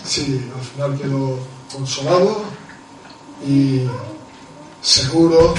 Sí, 0.07 0.41
al 0.55 0.61
final 0.61 0.97
quedó 0.97 1.37
consolado 1.71 2.43
y 3.45 3.81
seguro 4.81 5.53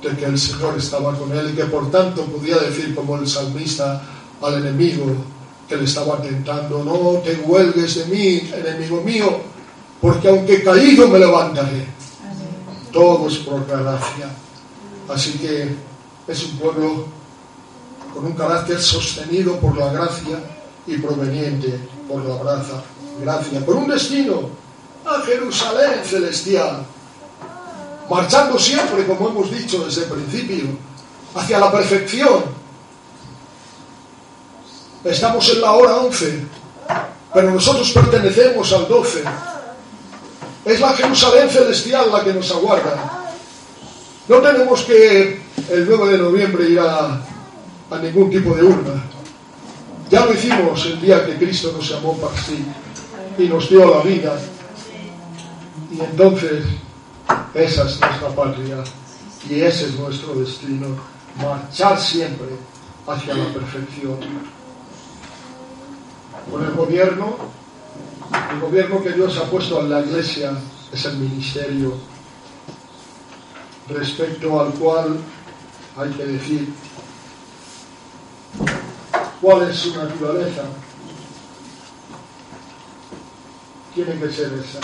de 0.00 0.16
que 0.16 0.24
el 0.24 0.38
Señor 0.38 0.78
estaba 0.78 1.18
con 1.18 1.36
él 1.36 1.50
y 1.50 1.56
que 1.56 1.64
por 1.64 1.90
tanto 1.90 2.24
podía 2.26 2.58
decir 2.58 2.94
como 2.94 3.16
el 3.16 3.26
salmista 3.26 4.00
al 4.40 4.54
enemigo 4.54 5.06
que 5.68 5.76
le 5.76 5.84
estaba 5.84 6.22
tentando, 6.22 6.84
no 6.84 7.20
te 7.22 7.34
huelgues 7.34 7.96
de 7.96 8.04
mí, 8.06 8.50
enemigo 8.54 9.02
mío, 9.02 9.40
porque 10.00 10.28
aunque 10.28 10.62
caído 10.62 11.08
me 11.08 11.18
levantaré 11.18 11.86
todo 12.92 13.26
es 13.26 13.38
por 13.38 13.66
gracia. 13.66 14.30
Así 15.08 15.32
que 15.38 15.74
es 16.28 16.44
un 16.44 16.58
pueblo 16.58 17.06
con 18.14 18.26
un 18.26 18.32
carácter 18.34 18.80
sostenido 18.80 19.56
por 19.56 19.76
la 19.76 19.92
gracia 19.92 20.38
y 20.86 20.98
proveniente 20.98 21.80
por 22.08 22.24
la 22.24 22.36
gracia, 22.42 22.74
gracia, 23.22 23.64
con 23.64 23.78
un 23.78 23.88
destino 23.88 24.50
a 25.04 25.20
Jerusalén 25.22 26.04
celestial, 26.04 26.84
marchando 28.08 28.58
siempre, 28.58 29.06
como 29.06 29.28
hemos 29.28 29.50
dicho 29.50 29.84
desde 29.84 30.04
el 30.04 30.10
principio, 30.10 30.64
hacia 31.34 31.58
la 31.58 31.72
perfección. 31.72 32.44
Estamos 35.04 35.48
en 35.48 35.60
la 35.60 35.72
hora 35.72 35.96
11, 35.96 36.46
pero 37.34 37.50
nosotros 37.50 37.90
pertenecemos 37.92 38.72
al 38.72 38.86
12 38.86 39.24
es 40.64 40.80
la 40.80 40.90
Jerusalén 40.90 41.50
celestial 41.50 42.12
la 42.12 42.22
que 42.22 42.32
nos 42.32 42.50
aguarda. 42.52 43.24
No 44.28 44.38
tenemos 44.38 44.82
que 44.82 45.40
el 45.70 45.88
9 45.88 46.12
de 46.12 46.18
noviembre 46.18 46.68
ir 46.68 46.78
a, 46.78 47.20
ningún 48.00 48.30
tipo 48.30 48.54
de 48.54 48.62
urna. 48.62 49.02
Ya 50.08 50.24
lo 50.24 50.32
hicimos 50.32 50.86
el 50.86 51.00
día 51.00 51.26
que 51.26 51.36
Cristo 51.36 51.72
nos 51.76 51.88
llamó 51.88 52.16
para 52.16 52.36
sí 52.40 52.64
y 53.38 53.48
nos 53.48 53.68
dio 53.68 53.94
la 53.94 54.02
vida. 54.02 54.38
Y 55.90 56.00
entonces 56.00 56.64
esa 57.54 57.86
es 57.86 58.00
nuestra 58.00 58.28
patria 58.34 58.84
y 59.48 59.60
ese 59.60 59.86
es 59.86 59.98
nuestro 59.98 60.34
destino, 60.34 60.88
marchar 61.36 62.00
siempre 62.00 62.48
hacia 63.06 63.34
la 63.34 63.52
perfección. 63.52 64.18
Con 66.50 66.64
el 66.64 66.72
gobierno 66.72 67.36
el 68.52 68.60
gobierno 68.60 69.02
que 69.02 69.12
Dios 69.12 69.36
ha 69.38 69.44
puesto 69.50 69.80
en 69.80 69.90
la 69.90 70.00
iglesia 70.00 70.52
es 70.92 71.04
el 71.04 71.18
ministerio. 71.18 71.94
respecto 73.88 74.60
al 74.60 74.72
cual 74.74 75.18
hay 75.98 76.10
que 76.12 76.24
decir 76.24 76.72
cuál 79.40 79.68
es 79.68 79.76
su 79.76 79.94
naturaleza. 79.94 80.62
Tiene 83.94 84.18
que 84.18 84.32
ser 84.32 84.52
esa. 84.54 84.80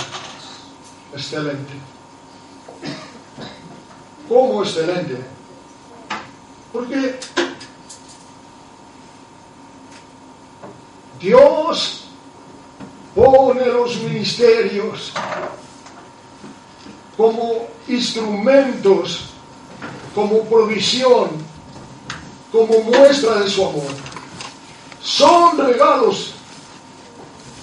Excelente. 1.15 1.73
¿Cómo 4.29 4.63
excelente? 4.63 5.17
Porque 6.73 7.19
Dios 11.19 12.05
pone 13.15 13.67
los 13.67 13.97
ministerios 14.03 15.13
como 17.17 17.67
instrumentos, 17.89 19.31
como 20.15 20.43
provisión, 20.45 21.31
como 22.53 22.81
muestra 22.81 23.37
de 23.41 23.49
su 23.49 23.67
amor. 23.67 23.91
Son 25.03 25.57
regalos 25.57 26.35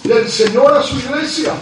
del 0.07 0.29
Señor 0.29 0.73
a 0.73 0.81
su 0.81 0.97
iglesia. 0.97 1.53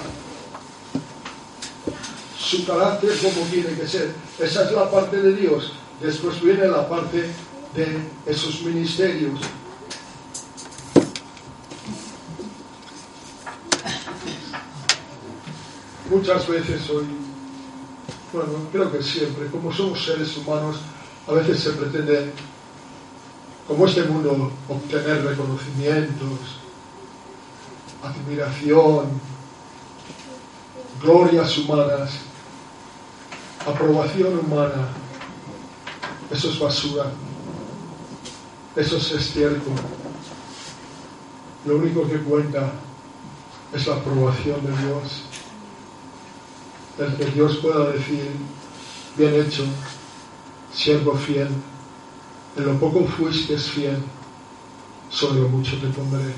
Su 2.37 2.65
carácter 2.65 3.17
como 3.21 3.45
tiene 3.47 3.73
que 3.73 3.87
ser. 3.87 4.13
Esa 4.39 4.65
es 4.65 4.71
la 4.71 4.89
parte 4.89 5.17
de 5.17 5.33
Dios. 5.33 5.73
Después 6.01 6.41
viene 6.41 6.67
la 6.67 6.87
parte 6.87 7.29
de 7.75 7.97
esos 8.25 8.61
ministerios. 8.61 9.39
Muchas 16.09 16.47
veces 16.47 16.89
hoy 16.89 17.05
bueno, 18.33 18.53
creo 18.71 18.91
que 18.91 19.03
siempre, 19.03 19.45
como 19.45 19.71
somos 19.71 20.03
seres 20.03 20.35
humanos, 20.37 20.77
a 21.27 21.33
veces 21.33 21.59
se 21.59 21.69
pretende, 21.73 22.31
como 23.67 23.85
este 23.85 24.03
mundo, 24.05 24.51
obtener 24.67 25.23
reconocimientos, 25.23 26.62
admiración, 28.03 29.09
glorias 31.01 31.57
humanas, 31.57 32.11
aprobación 33.65 34.39
humana. 34.39 34.89
Eso 36.29 36.49
es 36.49 36.59
basura. 36.59 37.11
Eso 38.75 38.97
es 38.97 39.11
estiércol. 39.11 39.73
Lo 41.65 41.77
único 41.77 42.07
que 42.07 42.19
cuenta 42.19 42.71
es 43.71 43.87
la 43.87 43.95
aprobación 43.95 44.65
de 44.65 44.71
Dios 44.83 45.23
el 46.99 47.15
que 47.15 47.25
Dios 47.25 47.57
pueda 47.57 47.91
decir, 47.91 48.31
bien 49.17 49.33
hecho, 49.33 49.63
siervo 50.73 51.15
fiel, 51.15 51.49
en 52.55 52.65
lo 52.65 52.79
poco 52.79 53.05
fuiste 53.05 53.57
fiel, 53.57 53.97
sobre 55.09 55.41
lo 55.41 55.49
mucho 55.49 55.77
te 55.79 55.87
pondré. 55.87 56.33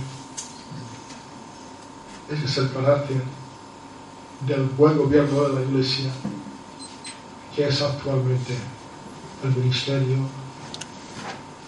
Ese 2.30 2.46
es 2.46 2.58
el 2.58 2.72
carácter 2.72 3.22
del 4.48 4.64
buen 4.64 4.98
gobierno 4.98 5.44
de 5.44 5.54
la 5.54 5.62
Iglesia, 5.62 6.12
que 7.56 7.68
es 7.68 7.82
actualmente 7.82 8.56
el 9.44 9.56
ministerio, 9.56 10.18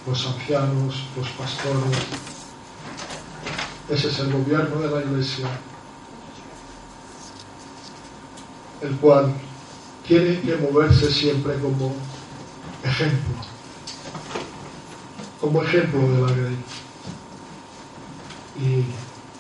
los 0.08 0.28
ancianos, 0.28 1.03
los 1.16 1.30
pastores. 1.30 1.97
Ese 3.89 4.08
es 4.08 4.20
el 4.20 4.34
gobierno 4.34 4.80
de 4.80 4.89
la 4.89 5.01
Iglesia 5.01 5.47
el 8.82 8.95
cual 8.97 9.34
tiene 10.08 10.39
que 10.41 10.55
moverse 10.58 11.12
siempre 11.12 11.55
como 11.60 11.93
ejemplo, 12.84 13.36
como 15.41 15.64
ejemplo 15.64 16.01
de 16.01 16.22
la 16.22 16.28
ley. 16.28 16.58
Y 18.60 18.86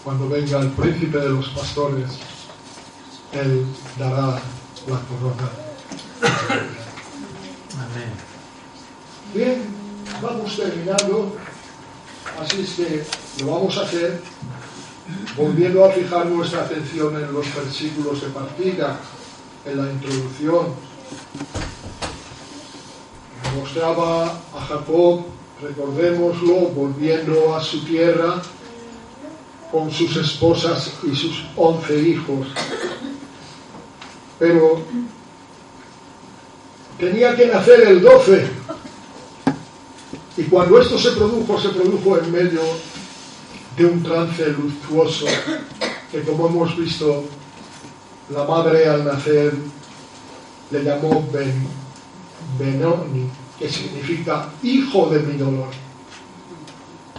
cuando 0.07 0.29
venga 0.29 0.59
el 0.61 0.69
príncipe 0.69 1.17
de 1.17 1.27
los 1.27 1.49
pastores, 1.49 2.07
él 3.33 3.65
dará 3.99 4.39
la 4.87 4.99
corona. 5.01 5.49
Amén. 7.73 8.13
Bien, 9.33 9.65
vamos 10.21 10.55
terminando, 10.55 11.35
así 12.39 12.61
es 12.61 12.69
que 12.75 13.05
lo 13.43 13.51
vamos 13.51 13.77
a 13.77 13.81
hacer 13.81 14.21
volviendo 15.35 15.83
a 15.83 15.91
fijar 15.91 16.25
nuestra 16.27 16.61
atención 16.61 17.13
en 17.17 17.33
los 17.33 17.53
versículos 17.53 18.21
de 18.21 18.27
partida 18.29 19.01
en 19.65 19.77
la 19.77 19.91
introducción. 19.91 20.67
Mostraba 23.59 24.27
a 24.27 24.65
Jacob, 24.69 25.25
recordémoslo, 25.61 26.69
volviendo 26.69 27.53
a 27.53 27.61
su 27.61 27.83
tierra 27.83 28.41
con 29.77 29.91
sus 29.91 30.15
esposas 30.15 30.91
y 31.03 31.15
sus 31.15 31.45
once 31.55 31.99
hijos. 31.99 32.47
Pero 34.39 34.81
tenía 36.97 37.35
que 37.35 37.45
nacer 37.45 37.81
el 37.81 38.01
doce. 38.01 38.47
Y 40.35 40.43
cuando 40.43 40.81
esto 40.81 40.97
se 40.97 41.11
produjo, 41.11 41.59
se 41.59 41.69
produjo 41.69 42.17
en 42.17 42.31
medio 42.31 42.61
de 43.75 43.85
un 43.85 44.01
trance 44.01 44.47
luctuoso 44.49 45.27
que 46.11 46.21
como 46.21 46.47
hemos 46.47 46.75
visto 46.75 47.25
la 48.29 48.43
madre 48.45 48.89
al 48.89 49.05
nacer 49.05 49.53
le 50.71 50.83
llamó 50.83 51.27
ben, 51.31 51.53
Benoni, 52.57 53.29
que 53.59 53.69
significa 53.69 54.49
hijo 54.63 55.09
de 55.09 55.19
mi 55.19 55.37
dolor. 55.37 55.69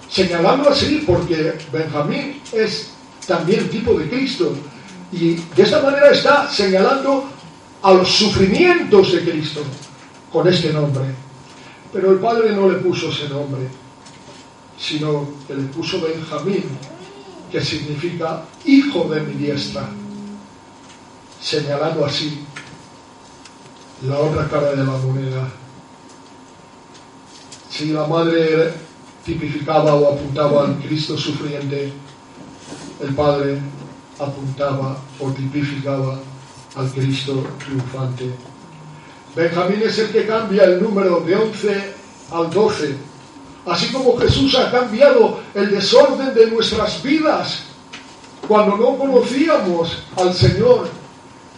Señalando 0.08 0.70
así 0.70 1.04
porque 1.06 1.58
Benjamín 1.72 2.40
es 2.52 2.90
también 3.26 3.68
tipo 3.68 3.98
de 3.98 4.08
Cristo 4.08 4.54
y 5.12 5.34
de 5.34 5.62
esta 5.62 5.82
manera 5.82 6.10
está 6.10 6.50
señalando 6.50 7.24
a 7.82 7.92
los 7.92 8.08
sufrimientos 8.08 9.12
de 9.12 9.30
Cristo 9.30 9.62
con 10.32 10.48
este 10.48 10.72
nombre. 10.72 11.04
Pero 11.92 12.12
el 12.12 12.18
padre 12.18 12.54
no 12.54 12.68
le 12.68 12.78
puso 12.78 13.10
ese 13.10 13.28
nombre, 13.28 13.68
sino 14.78 15.28
que 15.46 15.54
le 15.54 15.64
puso 15.64 16.00
Benjamín, 16.00 16.64
que 17.50 17.60
significa 17.60 18.44
hijo 18.64 19.08
de 19.08 19.20
mi 19.20 19.34
diestra 19.34 19.88
señalando 21.40 22.04
así 22.04 22.44
la 24.06 24.18
otra 24.18 24.48
cara 24.48 24.70
de 24.72 24.76
la 24.84 24.84
moneda. 24.84 25.48
Si 27.70 27.86
la 27.86 28.06
madre 28.06 28.72
tipificaba 29.28 29.94
o 29.94 30.14
apuntaba 30.14 30.64
al 30.64 30.78
Cristo 30.78 31.16
sufriente, 31.18 31.92
el 33.02 33.14
Padre 33.14 33.58
apuntaba 34.18 34.96
o 35.20 35.30
tipificaba 35.30 36.18
al 36.74 36.90
Cristo 36.90 37.44
triunfante. 37.58 38.30
Benjamín 39.36 39.82
es 39.84 39.98
el 39.98 40.08
que 40.08 40.26
cambia 40.26 40.64
el 40.64 40.82
número 40.82 41.20
de 41.20 41.36
11 41.36 41.94
al 42.32 42.50
12, 42.50 42.96
así 43.66 43.92
como 43.92 44.16
Jesús 44.16 44.54
ha 44.54 44.70
cambiado 44.70 45.40
el 45.54 45.70
desorden 45.70 46.34
de 46.34 46.50
nuestras 46.50 47.02
vidas 47.02 47.64
cuando 48.48 48.78
no 48.78 48.96
conocíamos 48.96 50.04
al 50.16 50.32
Señor 50.32 50.88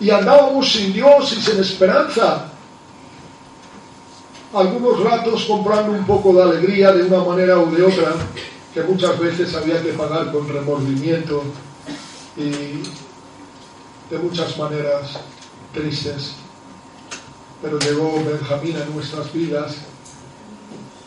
y 0.00 0.10
andábamos 0.10 0.72
sin 0.72 0.92
Dios 0.92 1.32
y 1.34 1.40
sin 1.40 1.60
esperanza. 1.60 2.49
Algunos 4.52 5.04
ratos 5.04 5.44
comprando 5.44 5.92
un 5.92 6.04
poco 6.04 6.32
de 6.34 6.42
alegría 6.42 6.90
de 6.92 7.04
una 7.04 7.22
manera 7.22 7.58
u 7.58 7.70
de 7.70 7.84
otra, 7.84 8.14
que 8.74 8.82
muchas 8.82 9.16
veces 9.18 9.54
había 9.54 9.80
que 9.80 9.92
pagar 9.92 10.32
con 10.32 10.48
remordimiento 10.48 11.44
y 12.36 12.82
de 14.10 14.18
muchas 14.20 14.58
maneras 14.58 15.20
tristes. 15.72 16.32
Pero 17.62 17.78
llegó 17.78 18.12
Benjamín 18.24 18.76
a 18.76 18.86
nuestras 18.86 19.32
vidas 19.32 19.76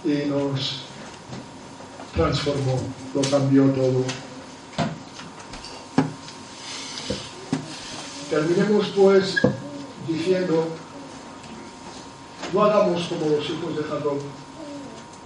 y 0.06 0.30
nos 0.30 0.84
transformó, 2.14 2.80
lo 3.14 3.22
cambió 3.24 3.66
todo. 3.72 4.04
Terminemos 8.30 8.88
pues 8.96 9.36
diciendo, 10.08 10.68
no 12.54 12.64
hagamos 12.64 13.08
como 13.08 13.30
los 13.30 13.50
hijos 13.50 13.76
de 13.76 13.84
Jacob, 13.84 14.20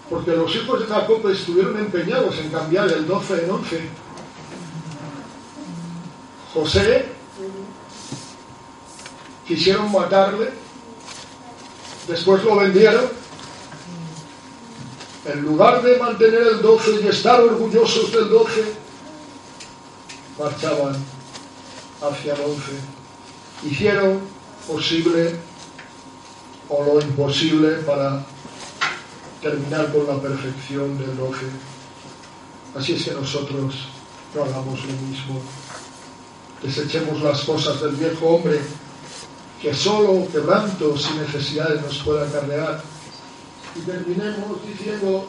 porque 0.09 0.31
los 0.31 0.55
hijos 0.55 0.79
de 0.79 0.85
Jacob 0.85 1.29
estuvieron 1.29 1.77
empeñados 1.77 2.37
en 2.37 2.49
cambiar 2.49 2.89
el 2.89 3.05
12 3.05 3.43
en 3.43 3.51
11. 3.51 3.89
José 6.53 7.05
quisieron 9.45 9.91
matarle, 9.91 10.51
después 12.07 12.43
lo 12.43 12.55
vendieron. 12.55 13.05
En 15.25 15.41
lugar 15.41 15.83
de 15.83 15.97
mantener 15.97 16.41
el 16.41 16.61
12 16.61 17.01
y 17.03 17.07
estar 17.07 17.41
orgullosos 17.41 18.13
del 18.13 18.29
12, 18.29 18.73
marchaban 20.39 20.95
hacia 22.01 22.33
el 22.33 22.41
11 22.41 22.97
hicieron 23.63 24.19
posible 24.67 25.35
o 26.69 26.83
lo 26.83 27.01
imposible 27.01 27.77
para 27.85 28.25
terminar 29.41 29.91
con 29.91 30.07
la 30.07 30.21
perfección 30.21 30.97
del 30.97 31.15
12. 31.17 31.37
Así 32.75 32.93
es 32.93 33.05
que 33.05 33.11
nosotros 33.11 33.75
no 34.35 34.43
hagamos 34.43 34.79
lo 34.85 34.93
mismo. 35.07 35.41
Desechemos 36.61 37.21
las 37.21 37.41
cosas 37.41 37.81
del 37.81 37.95
viejo 37.95 38.27
hombre 38.27 38.59
que 39.61 39.73
solo 39.73 40.27
quebrantos 40.31 41.09
y 41.11 41.17
necesidades 41.19 41.81
nos 41.81 41.97
puedan 41.99 42.29
acarrear. 42.29 42.81
Y 43.75 43.79
terminemos 43.81 44.57
diciendo, 44.65 45.27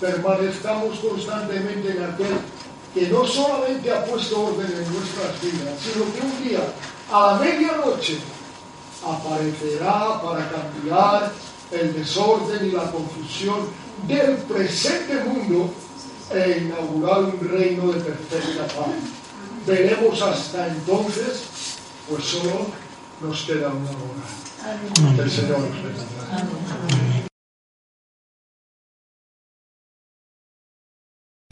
permanezcamos 0.00 0.98
constantemente 0.98 1.90
en 1.90 2.04
aquel 2.04 2.38
que 2.94 3.08
no 3.08 3.26
solamente 3.26 3.90
ha 3.90 4.04
puesto 4.04 4.40
orden 4.40 4.66
en 4.66 4.92
nuestras 4.92 5.40
vidas, 5.42 5.78
sino 5.80 6.04
que 6.14 6.20
un 6.20 6.48
día, 6.48 6.60
a 7.10 7.32
la 7.32 7.38
medianoche, 7.38 8.18
aparecerá 9.06 10.20
para 10.22 10.50
cambiar 10.50 11.32
el 11.70 11.94
desorden 11.94 12.66
y 12.66 12.72
la 12.72 12.90
confusión 12.90 13.68
del 14.06 14.36
presente 14.36 15.22
mundo 15.24 15.70
e 16.32 16.64
inaugurar 16.64 17.24
un 17.24 17.48
reino 17.48 17.92
de 17.92 18.00
perfecta 18.00 18.66
paz. 18.66 18.94
Veremos 19.66 20.20
hasta 20.22 20.68
entonces, 20.68 21.44
pues 22.08 22.24
solo 22.24 22.66
nos 23.20 23.42
queda 23.44 23.68
una 23.68 23.90
hora. 23.90 25.22
El 25.22 25.30
Señor 25.30 25.60
nos 25.60 25.82
bendiga. 25.82 27.13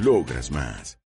Logras 0.00 0.52
más. 0.52 0.98